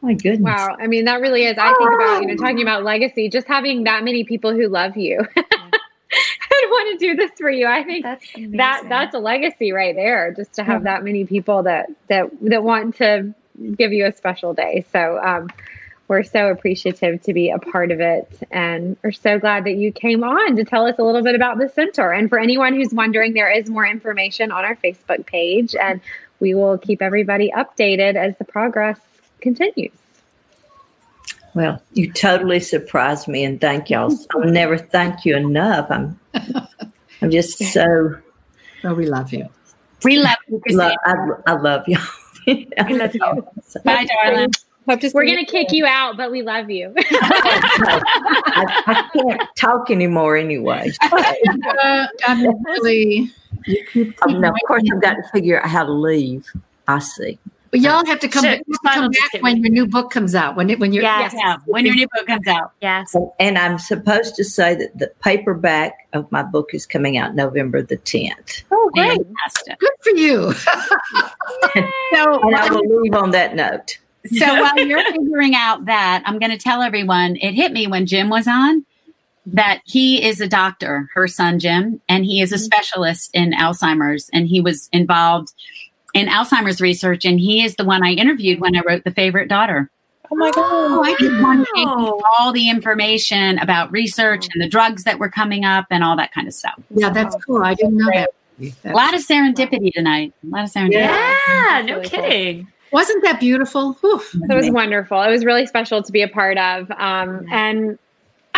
[0.01, 0.43] my goodness.
[0.43, 0.77] Wow.
[0.81, 1.57] I mean, that really is.
[1.59, 4.97] I think about, you know, talking about legacy, just having that many people who love
[4.97, 5.21] you.
[6.51, 7.67] I want to do this for you.
[7.67, 10.97] I think that's that that's a legacy right there, just to have yeah.
[10.97, 13.35] that many people that that that want to
[13.77, 14.85] give you a special day.
[14.93, 15.49] So um,
[16.09, 19.93] we're so appreciative to be a part of it, and we're so glad that you
[19.93, 22.13] came on to tell us a little bit about the center.
[22.13, 26.01] And for anyone who's wondering, there is more information on our Facebook page, and
[26.41, 28.99] we will keep everybody updated as the progress
[29.41, 30.02] continues.
[31.55, 34.17] Well, you totally surprised me, and thank y'all.
[34.35, 35.91] I'll never thank you enough.
[35.91, 36.19] I'm,
[37.21, 38.17] I'm just so.
[38.83, 39.49] Well, we love you.
[40.03, 40.61] We love you.
[40.77, 41.15] Love, I,
[41.47, 42.03] I love y'all.
[42.47, 42.67] we
[42.99, 43.47] love you.
[43.85, 44.51] Bye, darling.
[44.87, 46.93] We're going to kick you out, but we love you.
[46.97, 48.03] I,
[48.87, 50.91] I, can't talk anymore anyway.
[51.03, 53.31] uh, I'm really.
[54.23, 56.51] Um, no, of course, I've got to figure out how to leave.
[56.89, 57.39] I see.
[57.73, 58.59] But y'all have to come, sure.
[58.85, 60.57] come back when your new book comes out.
[60.57, 62.73] When it when your yes, yeah, when your new book comes out.
[62.83, 63.17] Yes.
[63.41, 67.81] And I'm supposed to say that the paperback of my book is coming out November
[67.81, 68.65] the 10th.
[68.71, 69.19] Oh, great!
[69.23, 69.79] Fantastic.
[69.79, 70.53] Good for you.
[72.13, 73.99] so, and I will leave on that note.
[74.27, 78.05] So while you're figuring out that, I'm going to tell everyone it hit me when
[78.05, 78.85] Jim was on
[79.47, 82.65] that he is a doctor, her son Jim, and he is a mm-hmm.
[82.65, 85.55] specialist in Alzheimer's and he was involved
[86.15, 89.49] in Alzheimer's research and he is the one I interviewed when I wrote The Favorite
[89.49, 89.91] Daughter.
[90.31, 90.65] Oh my god!
[90.65, 91.87] Oh, I did one page
[92.39, 96.33] all the information about research and the drugs that were coming up and all that
[96.33, 96.81] kind of stuff.
[96.89, 97.63] Yeah, that's cool.
[97.63, 98.31] I didn't know that.
[98.85, 100.33] A lot of serendipity tonight.
[100.43, 100.93] A lot of serendipity.
[100.93, 102.23] Yeah, no really cool.
[102.23, 102.69] kidding.
[102.93, 103.95] Wasn't that beautiful?
[103.95, 104.23] Whew.
[104.49, 105.21] It was wonderful.
[105.23, 106.91] It was really special to be a part of.
[106.93, 107.99] Um, and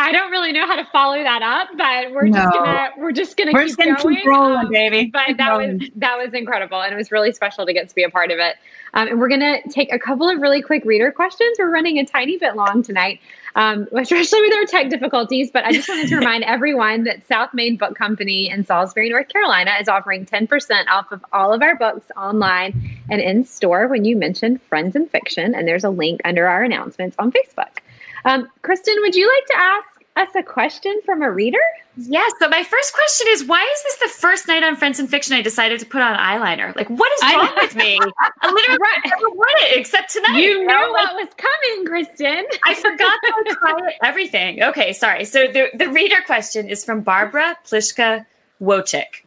[0.05, 3.36] I don't really know how to follow that up, but we're just gonna we're just
[3.36, 4.16] gonna We're keep going.
[4.16, 5.07] keep rolling, Um, baby.
[5.12, 5.78] But Keep that rolling.
[5.78, 8.30] was that was incredible, and it was really special to get to be a part
[8.30, 8.57] of it.
[8.92, 11.57] Um, and we're gonna take a couple of really quick reader questions.
[11.59, 13.18] We're running a tiny bit long tonight,
[13.57, 15.50] um, especially with our tech difficulties.
[15.50, 19.28] But I just wanted to remind everyone that South Main Book Company in Salisbury, North
[19.28, 23.88] Carolina, is offering ten percent off of all of our books online and in store
[23.88, 25.55] when you mention Friends and Fiction.
[25.55, 27.78] And there's a link under our announcements on Facebook.
[28.26, 31.58] Um, Kristen, would you like to ask us a question from a reader?
[31.96, 32.32] Yes.
[32.40, 35.34] So my first question is, why is this the first night on Friends and Fiction
[35.34, 36.74] I decided to put on eyeliner?
[36.74, 37.98] Like, what is wrong with me?
[38.42, 38.98] I literally Right.
[39.04, 40.38] never worn it except tonight.
[40.38, 40.78] You know?
[40.78, 42.44] knew what was coming, Kristen.
[42.64, 44.62] I forgot to try everything.
[44.62, 45.24] Okay, sorry.
[45.24, 48.26] So the, the reader question is from Barbara Plishka
[48.60, 49.22] Wojcik.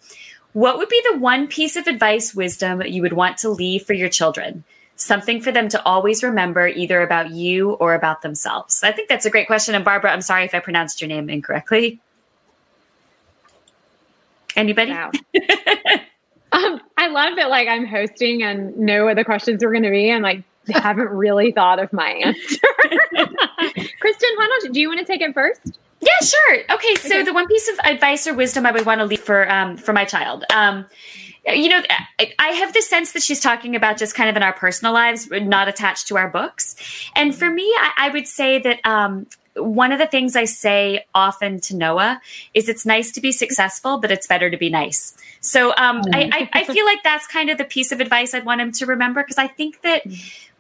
[0.54, 3.94] What would be the one piece of advice, wisdom you would want to leave for
[3.94, 4.64] your children?
[4.98, 8.84] Something for them to always remember, either about you or about themselves.
[8.84, 9.76] I think that's a great question.
[9.76, 12.02] And Barbara, I'm sorry if I pronounced your name incorrectly.
[14.56, 14.92] Anybody?
[14.92, 15.12] Wow.
[16.54, 19.92] Um, I love that like I'm hosting and know what the questions are going to
[19.92, 22.68] be and like haven't really thought of my answer.
[24.00, 25.78] Kristen, why don't do you want to take it first?
[26.00, 26.60] Yeah, sure.
[26.72, 27.24] Okay, so Okay.
[27.24, 29.92] the one piece of advice or wisdom I would want to leave for um, for
[29.94, 30.86] my child, um,
[31.54, 31.82] you know,
[32.40, 35.30] I, have the sense that she's talking about just kind of in our personal lives,
[35.30, 36.76] not attached to our books.
[37.16, 41.06] And for me, I, I would say that um, one of the things I say
[41.14, 42.22] often to Noah
[42.54, 45.16] is it's nice to be successful, but it's better to be nice.
[45.40, 48.46] So um, I, I, I feel like that's kind of the piece of advice I'd
[48.46, 50.04] want him to remember because I think that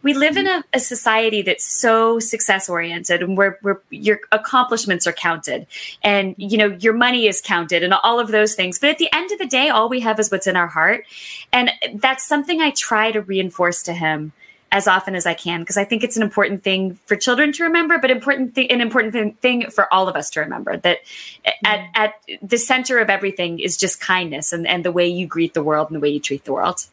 [0.08, 0.62] we live in mm-hmm.
[0.74, 5.68] a, a society that's so success oriented and where, where your accomplishments are counted
[6.01, 8.80] and you know your money is counted and all of those things.
[8.80, 11.03] But at the end of the day all we have is what's in our heart.
[11.51, 14.32] And that's something i try to reinforce to him
[14.72, 17.64] as often as i can because i think it's an important thing for children to
[17.64, 20.97] remember but important thing, an important thing, thing for all of us to remember that
[21.05, 21.66] mm-hmm.
[21.66, 25.53] at, at the center of everything is just kindness and, and the way you greet
[25.53, 26.86] the world and the way you treat the world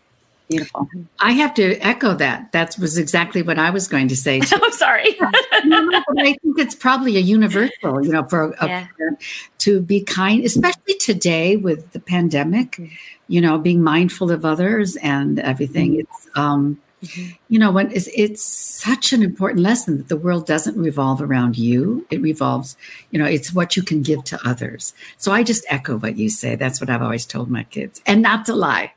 [0.49, 0.89] Beautiful.
[1.21, 2.53] I have to echo that.
[2.53, 4.41] That was exactly what I was going to say.
[4.41, 4.57] too.
[4.63, 5.17] i'm sorry
[5.65, 8.87] No, no, I think it's probably a universal, you know, for a Yeah.
[8.99, 9.23] parent
[9.59, 12.95] to be kind, especially today with the pandemic, mm-hmm.
[13.29, 15.93] you know, being mindful of others and everything.
[15.93, 16.01] Mm-hmm.
[16.01, 17.31] It's, um, mm-hmm.
[17.49, 21.57] you know, when it's, it's such an important lesson that the world doesn't revolve around
[21.57, 22.07] you.
[22.11, 22.77] It revolves,
[23.11, 24.93] you know, it's what you can give to others.
[25.17, 26.57] So I just echo what you say.
[26.57, 28.93] That's what I've always told my kids and not to lie.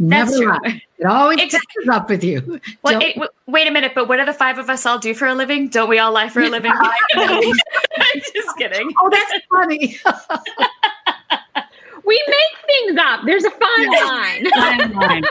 [0.00, 0.80] Never That's true.
[0.98, 2.58] It always Ex- catches up with you.
[2.80, 4.98] What, Don't- eh, w- wait a minute, but what do the five of us all
[4.98, 5.68] do for a living?
[5.68, 6.72] Don't we all lie for a living?
[8.34, 8.90] Just kidding.
[9.00, 9.96] oh, that's funny.
[12.02, 13.20] We make things up.
[13.24, 14.50] There's a fine line.
[14.50, 15.22] Fine line.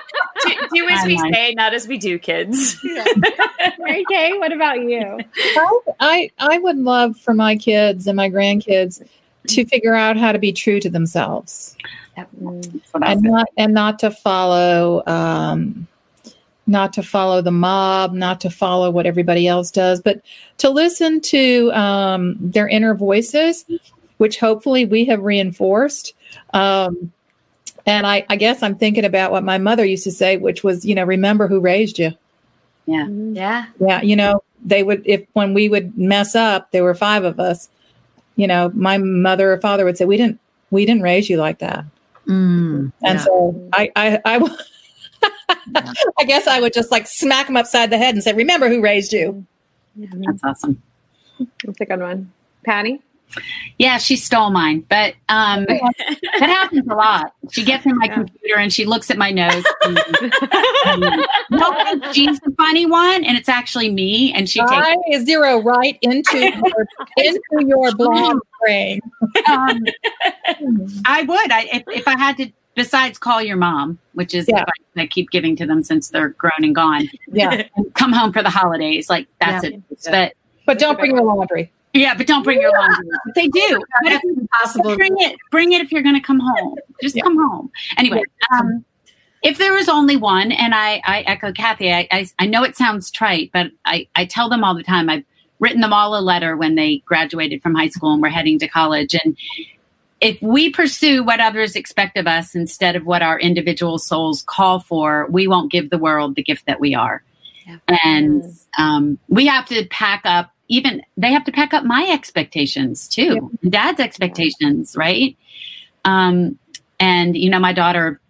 [0.45, 1.33] Do, do as we Fine line.
[1.33, 2.77] say, not as we do, kids.
[3.79, 5.19] Mary Kay, what about you?
[5.99, 9.05] I I would love for my kids and my grandkids
[9.47, 12.08] to figure out how to be true to themselves That's what I
[13.01, 15.87] and not and not to follow um,
[16.69, 20.21] not to follow the mob, not to follow what everybody else does, but
[20.59, 23.65] to listen to um, their inner voices,
[24.17, 26.13] which hopefully we have reinforced.
[26.53, 27.11] Um,
[27.85, 30.85] and I, I guess I'm thinking about what my mother used to say, which was,
[30.85, 32.11] you know, remember who raised you.
[32.85, 33.07] Yeah.
[33.07, 33.65] Yeah.
[33.79, 37.39] Yeah, you know, they would if when we would mess up, there were five of
[37.39, 37.69] us.
[38.35, 40.39] You know, my mother or father would say, "We didn't,
[40.71, 41.85] we didn't raise you like that."
[42.29, 43.23] Mm, And yeah.
[43.25, 44.55] so I, I, I, w-
[46.19, 48.81] I guess I would just like smack them upside the head and say, "Remember who
[48.81, 49.45] raised you."
[49.97, 50.81] That's awesome.
[51.63, 52.31] That's a good one.
[52.63, 53.01] Patti?
[53.77, 55.93] Yeah, she stole mine, but um, that
[56.39, 57.33] happens a lot.
[57.51, 58.15] She gets in my Yeah.
[58.15, 59.67] computer and she looks at my notes.
[59.83, 59.97] And,
[61.51, 64.33] no, she's the funny one, and it's actually me.
[64.33, 65.25] And she takes.
[65.25, 68.99] Zero right into your, into your blonde brain.
[69.47, 69.79] Um,
[71.05, 71.51] I would.
[71.51, 72.51] I if, if I had to.
[72.75, 74.59] Besides, call your mom, which is Yeah.
[74.59, 77.09] advice I keep giving to them since they're grown and gone.
[77.27, 79.71] Yeah, And come home for the holidays, like that's Yeah.
[79.71, 79.83] it.
[80.09, 80.33] But
[80.65, 81.71] but don't bring your laundry.
[81.99, 83.05] Yeah, but don't bring your laundry.
[83.25, 83.81] But they do.
[84.03, 84.37] But if That's
[84.75, 84.95] impossible.
[84.95, 87.23] bring it bring it if you're going to come home just Yeah.
[87.23, 88.21] come home anyway
[88.53, 88.83] um
[89.41, 92.75] if there was only one, and I, I echo Kathy, I, I, I know it
[92.75, 95.09] sounds trite, but I, I tell them all the time.
[95.09, 95.23] I've
[95.59, 98.67] written them all a letter when they graduated from high school and were heading to
[98.67, 99.15] college.
[99.23, 99.37] And
[100.19, 104.81] if we pursue what others expect of us instead of what our individual souls call
[104.81, 107.23] for, we won't give the world the gift that we are.
[107.65, 107.77] Yeah.
[108.03, 108.43] And
[108.77, 113.51] um, we have to pack up, even they have to pack up my expectations too,
[113.61, 113.69] yeah.
[113.69, 115.35] dad's expectations, right?
[116.05, 116.57] Um,
[116.99, 118.21] and, you know, my daughter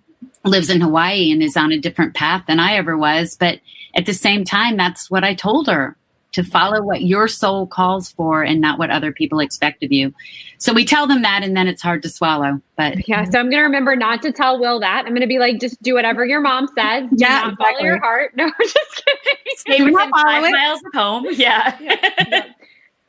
[0.45, 3.35] lives in Hawaii and is on a different path than I ever was.
[3.35, 3.59] But
[3.95, 5.95] at the same time, that's what I told her
[6.31, 10.13] to follow what your soul calls for and not what other people expect of you.
[10.59, 12.61] So we tell them that and then it's hard to swallow.
[12.75, 15.05] But yeah, so I'm going to remember not to tell Will that.
[15.05, 17.09] I'm going to be like, just do whatever your mom says.
[17.15, 17.65] Yeah, not exactly.
[17.65, 18.33] follow your heart.
[18.35, 19.41] No, just kidding.
[19.73, 20.51] Stay within five it.
[20.51, 21.25] miles of home.
[21.31, 21.77] Yeah.
[21.79, 22.43] yeah.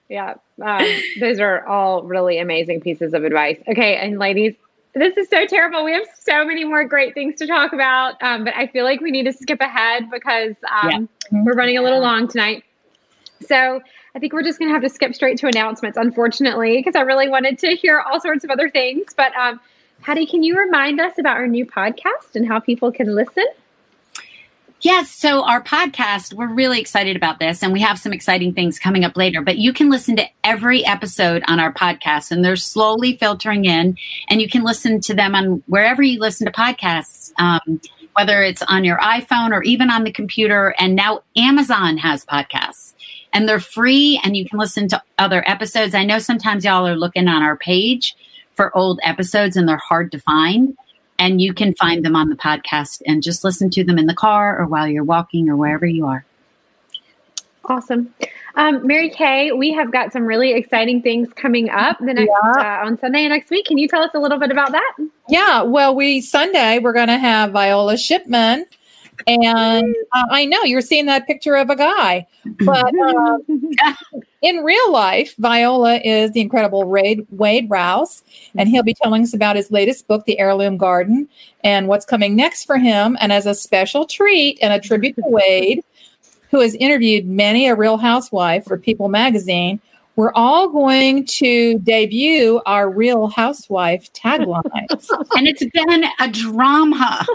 [0.08, 0.34] yeah.
[0.62, 0.86] Um,
[1.20, 3.58] those are all really amazing pieces of advice.
[3.68, 3.96] Okay.
[3.96, 4.54] And ladies,
[4.94, 5.84] this is so terrible.
[5.84, 9.00] We have so many more great things to talk about, um, but I feel like
[9.00, 11.42] we need to skip ahead because um, yeah.
[11.44, 12.64] we're running a little long tonight.
[13.46, 13.80] So
[14.14, 17.02] I think we're just going to have to skip straight to announcements, unfortunately, because I
[17.02, 19.14] really wanted to hear all sorts of other things.
[19.16, 19.60] But um,
[20.02, 23.46] Patti, can you remind us about our new podcast and how people can listen?
[24.82, 25.10] Yes.
[25.10, 29.04] So our podcast, we're really excited about this and we have some exciting things coming
[29.04, 33.18] up later, but you can listen to every episode on our podcast and they're slowly
[33.18, 33.98] filtering in
[34.30, 37.78] and you can listen to them on wherever you listen to podcasts, um,
[38.14, 40.74] whether it's on your iPhone or even on the computer.
[40.78, 42.94] And now Amazon has podcasts
[43.34, 45.94] and they're free and you can listen to other episodes.
[45.94, 48.16] I know sometimes y'all are looking on our page
[48.54, 50.74] for old episodes and they're hard to find
[51.20, 54.14] and you can find them on the podcast and just listen to them in the
[54.14, 56.24] car or while you're walking or wherever you are.
[57.66, 58.12] Awesome.
[58.56, 62.80] Um, Mary Kay, we have got some really exciting things coming up the next yeah.
[62.82, 63.66] uh, on Sunday next week.
[63.66, 64.96] Can you tell us a little bit about that?
[65.28, 68.64] Yeah, well, we Sunday we're going to have Viola Shipman,
[69.26, 72.26] and uh, I know you're seeing that picture of a guy,
[72.64, 73.38] but uh,
[74.42, 78.22] in real life, Viola is the incredible Wade, Wade Rouse,
[78.56, 81.28] and he'll be telling us about his latest book, The Heirloom Garden,
[81.62, 83.18] and what's coming next for him.
[83.20, 85.84] And as a special treat and a tribute to Wade,
[86.50, 89.80] who has interviewed many a real housewife for People magazine,
[90.16, 95.08] we're all going to debut our Real Housewife taglines.
[95.36, 97.26] and it's been a drama.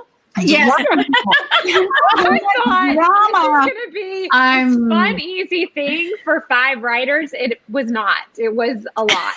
[0.42, 0.72] Yes.
[0.78, 3.66] I thought drama.
[3.66, 7.32] this going to be a fun, easy thing for five writers.
[7.34, 8.24] It was not.
[8.38, 9.36] It was a lot.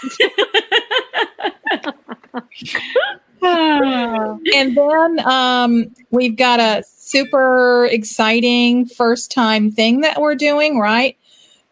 [3.42, 11.16] and then um, we've got a super exciting first time thing that we're doing, right?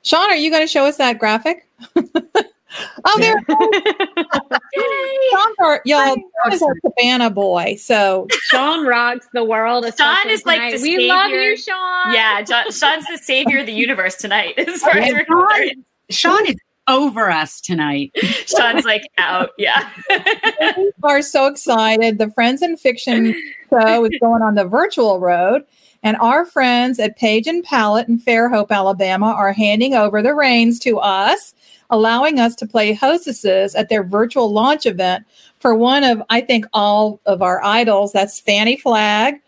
[0.02, 1.68] Sean, are you going to show us that graphic?
[3.04, 3.34] Oh, there.
[5.30, 6.16] Sean, are, y'all,
[6.50, 7.76] is our cabana boy.
[7.76, 9.86] So Sean rocks the world.
[9.96, 11.08] Sean is like the we savior.
[11.08, 12.12] love you, Sean.
[12.12, 14.58] Yeah, John, Sean's the savior of the universe tonight.
[14.58, 16.56] As far as Sean, Sean is
[16.88, 18.12] over us tonight.
[18.46, 19.50] Sean's like out.
[19.58, 19.90] Yeah.
[20.76, 22.18] we are so excited.
[22.18, 23.34] The Friends and Fiction
[23.70, 25.64] show is going on the virtual road.
[26.02, 30.78] And our friends at Page and Palette in Fairhope, Alabama, are handing over the reins
[30.80, 31.54] to us
[31.90, 35.24] allowing us to play hostesses at their virtual launch event
[35.58, 38.12] for one of, I think, all of our idols.
[38.12, 39.40] That's Fannie Flagg,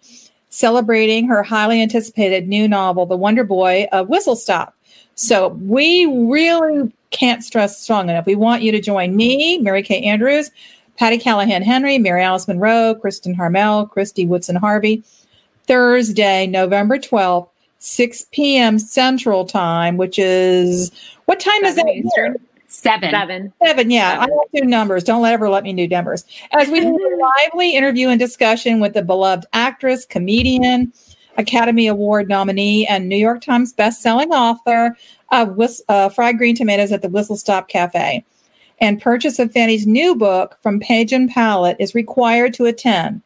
[0.49, 4.75] celebrating her highly anticipated new novel, The Wonder Boy of Whistle Stop.
[5.15, 8.27] So we really can't stress strong enough.
[8.27, 10.51] We want you to join me, Mary Kay Andrews,
[10.97, 15.03] Patti Callahan Henry, Mary Alice Monroe, Kristen Harmel, Kristy Woodson Harvey,
[15.67, 17.49] Thursday, November 12th
[17.79, 18.79] 6 p.m.
[18.79, 20.91] Central Time, which is
[21.27, 21.89] what time Seven is that?
[21.89, 22.37] Eastern.
[22.71, 23.11] Seven.
[23.11, 23.53] Seven.
[23.65, 24.11] Seven, yeah.
[24.11, 24.25] Seven.
[24.25, 25.05] I don't do numbers.
[25.05, 26.25] Don't ever let me do numbers.
[26.53, 30.93] As we do a lively interview and discussion with the beloved actress, comedian,
[31.39, 34.97] Academy Award nominee, and New York Times bestselling author
[35.33, 38.25] of Whist- uh, Fried Green Tomatoes at the Whistle Stop Cafe.
[38.81, 43.23] And purchase of Fannie's new book from Page and Palette is required to attend.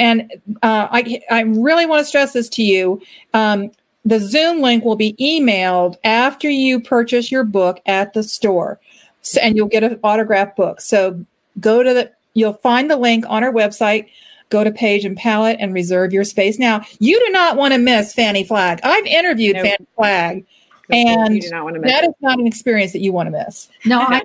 [0.00, 0.32] And
[0.62, 3.02] uh, I, I really want to stress this to you.
[3.34, 3.70] Um,
[4.06, 8.80] the Zoom link will be emailed after you purchase your book at the store,
[9.20, 10.80] so, and you'll get an autographed book.
[10.80, 11.22] So
[11.60, 14.08] go to the, you'll find the link on our website.
[14.48, 16.58] Go to Page and Palette and reserve your space.
[16.58, 18.80] Now, you do not want to miss Fannie Flagg.
[18.82, 19.66] I've interviewed nope.
[19.66, 20.44] Fannie Flagg,
[20.90, 23.68] and that is not an experience that you want to miss.
[23.84, 24.22] No, I,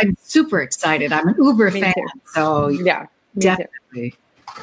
[0.00, 1.12] I'm super excited.
[1.12, 2.06] I'm an Uber fan, too.
[2.32, 3.06] so yeah,
[3.36, 4.14] definitely.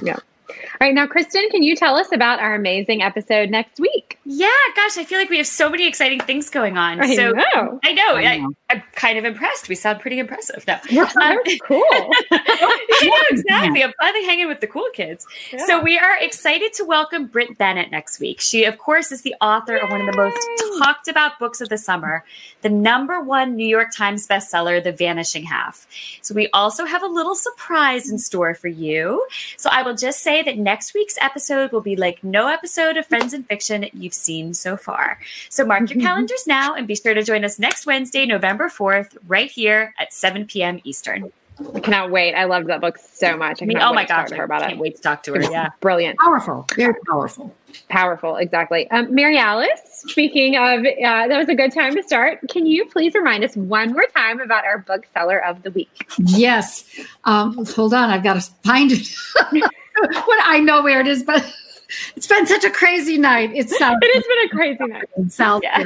[0.02, 0.18] Yeah.
[0.50, 4.18] All right, now, Kristen, can you tell us about our amazing episode next week?
[4.26, 7.00] Yeah, gosh, I feel like we have so many exciting things going on.
[7.02, 7.80] I so know.
[7.84, 8.16] I know.
[8.16, 8.52] I know.
[8.70, 9.70] I, am kind of impressed.
[9.70, 10.80] We sound pretty impressive now.
[10.92, 11.38] We're Um,
[11.68, 11.84] cool.
[12.32, 13.84] yeah, exactly.
[13.84, 15.26] I'm finally hanging with the cool kids.
[15.52, 15.66] Yeah.
[15.66, 18.40] So we are excited to welcome Brit Bennett next week.
[18.40, 20.38] She, of course, is the author of one of the most
[20.80, 22.24] talked about books of the summer,
[22.62, 25.88] the number one New York Times bestseller, The Vanishing Half.
[26.22, 29.26] So we also have a little surprise in store for you.
[29.58, 33.06] So I will just say that next week's episode will be like no episode of
[33.06, 35.20] Friends and Fiction you've seen so far.
[35.50, 39.18] So mark your calendars now and be sure to join us next Wednesday, November 4th,
[39.28, 40.80] right here at 7 p.m.
[40.84, 41.32] Eastern.
[41.76, 42.34] I cannot wait.
[42.36, 43.62] I loved that book so much.
[43.62, 44.74] I, I mean, cannot oh my wait to talk gosh, to her I about can't
[44.74, 44.80] it.
[44.80, 45.42] wait to talk to her.
[45.42, 45.70] Yeah.
[45.82, 46.18] Brilliant.
[46.20, 47.54] Powerful, very powerful.
[47.90, 48.90] Powerful, exactly.
[48.90, 52.40] Um, Mary Alice, speaking of, uh, that was a good time to start.
[52.50, 56.10] Can you please remind us one more time about our bookseller of the week?
[56.18, 56.86] Yes.
[57.26, 59.08] Um, hold on, I've got to find it.
[60.26, 61.44] what I know where it is, but
[62.16, 63.52] it's been such a crazy night.
[63.54, 65.10] It's South It has been a crazy night.
[65.18, 65.84] in South Yeah.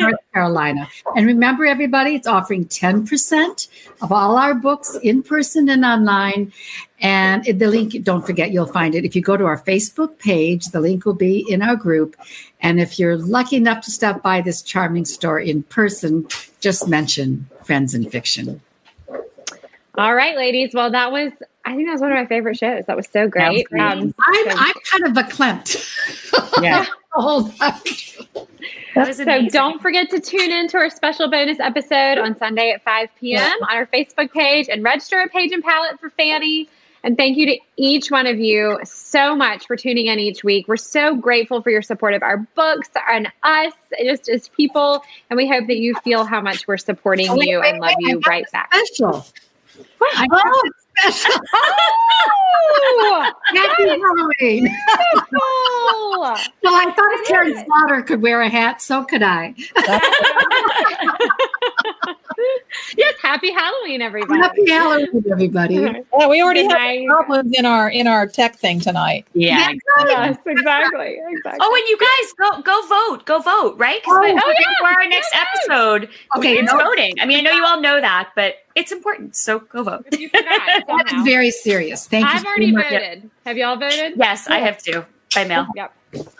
[0.00, 0.88] North Carolina.
[1.16, 3.68] And remember, everybody, it's offering 10%
[4.00, 6.52] of all our books in person and online.
[7.00, 9.04] And the link, don't forget, you'll find it.
[9.04, 12.16] If you go to our Facebook page, the link will be in our group.
[12.60, 16.28] And if you're lucky enough to stop by this charming store in person,
[16.60, 18.60] just mention Friends and Fiction.
[19.98, 20.70] All right, ladies.
[20.72, 21.32] Well, that was,
[21.64, 22.86] I think that was one of my favorite shows.
[22.86, 23.68] That was so great.
[23.68, 23.80] great.
[23.80, 26.62] Um, I'm, I'm kind of a verklempt.
[26.62, 26.86] Yeah.
[27.12, 27.74] Hold on.
[28.94, 32.72] That was so don't forget to tune in to our special bonus episode on Sunday
[32.72, 33.52] at 5 p.m.
[33.62, 36.68] on our Facebook page and register a Page and Palette for Fannie.
[37.04, 40.68] And thank you to each one of you so much for tuning in each week.
[40.68, 45.02] We're so grateful for your support of our books and us, just as people.
[45.28, 47.94] And we hope that you feel how much we're supporting Wait, you wait, and love
[47.98, 48.72] wait, you right back.
[48.72, 49.26] Special.
[49.98, 50.18] What?
[50.18, 51.40] I got a special.
[53.04, 54.68] Oh, Happy Halloween.
[56.62, 59.54] Well, I thought if Karin Slaughter could wear a hat, so could I.
[62.96, 64.40] yes, happy Halloween, everybody.
[64.40, 65.74] Happy Halloween, everybody.
[66.18, 67.06] Yeah, we already Good have night.
[67.08, 69.26] goblins in our in our tech thing tonight.
[69.34, 69.70] Yeah.
[70.06, 71.18] Yes, exactly.
[71.28, 71.58] exactly.
[71.60, 74.00] Oh, and you guys go go vote, go vote, right?
[74.02, 74.64] Because Oh, oh, yeah.
[74.80, 75.46] for our next Go vote.
[76.02, 77.14] episode, Okay, it's no- voting.
[77.20, 80.06] I mean, I know you all know that, but it's important, so go vote.
[80.12, 80.44] If you forgot
[80.86, 82.06] That very serious.
[82.06, 82.32] Thank you.
[82.32, 82.84] I've already much.
[82.90, 83.30] voted.
[83.46, 84.14] Have y'all voted?
[84.16, 85.04] Yes, I have to
[85.34, 85.66] by mail.
[85.74, 85.92] Yep.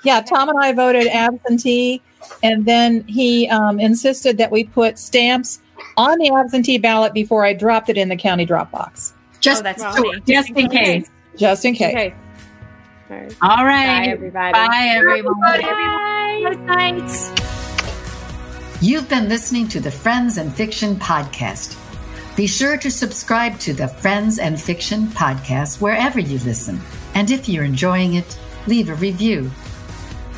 [0.04, 2.02] Yeah, Tom and I voted absentee,
[2.42, 5.60] and then he um, insisted that we put stamps
[5.96, 9.64] on the absentee ballot before I dropped it in the county drop box, Just oh,
[9.64, 10.20] that's well, funny.
[10.26, 11.10] Just in case.
[11.36, 11.94] just in case.
[11.94, 12.14] Okay.
[13.10, 13.36] All right.
[13.42, 14.52] All Bye, everybody.
[14.52, 15.40] Bye, everyone.
[15.40, 16.40] Bye.
[16.48, 17.32] Good night.
[18.80, 21.78] You've been listening to the Friends and Fiction podcast.
[22.36, 26.80] Be sure to subscribe to the Friends and Fiction podcast wherever you listen.
[27.14, 29.50] And if you're enjoying it, leave a review.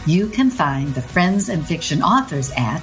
[0.07, 2.83] You can find the Friends and Fiction authors at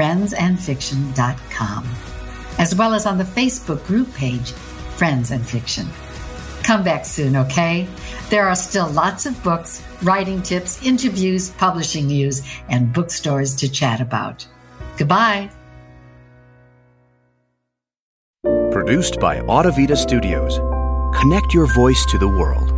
[0.00, 1.88] www.friendsandfiction.com,
[2.58, 4.52] as well as on the Facebook group page,
[4.96, 5.86] Friends and Fiction.
[6.62, 7.86] Come back soon, okay?
[8.28, 14.00] There are still lots of books, writing tips, interviews, publishing news, and bookstores to chat
[14.00, 14.46] about.
[14.96, 15.50] Goodbye.
[18.70, 20.58] Produced by Audavita Studios.
[21.18, 22.69] Connect your voice to the world.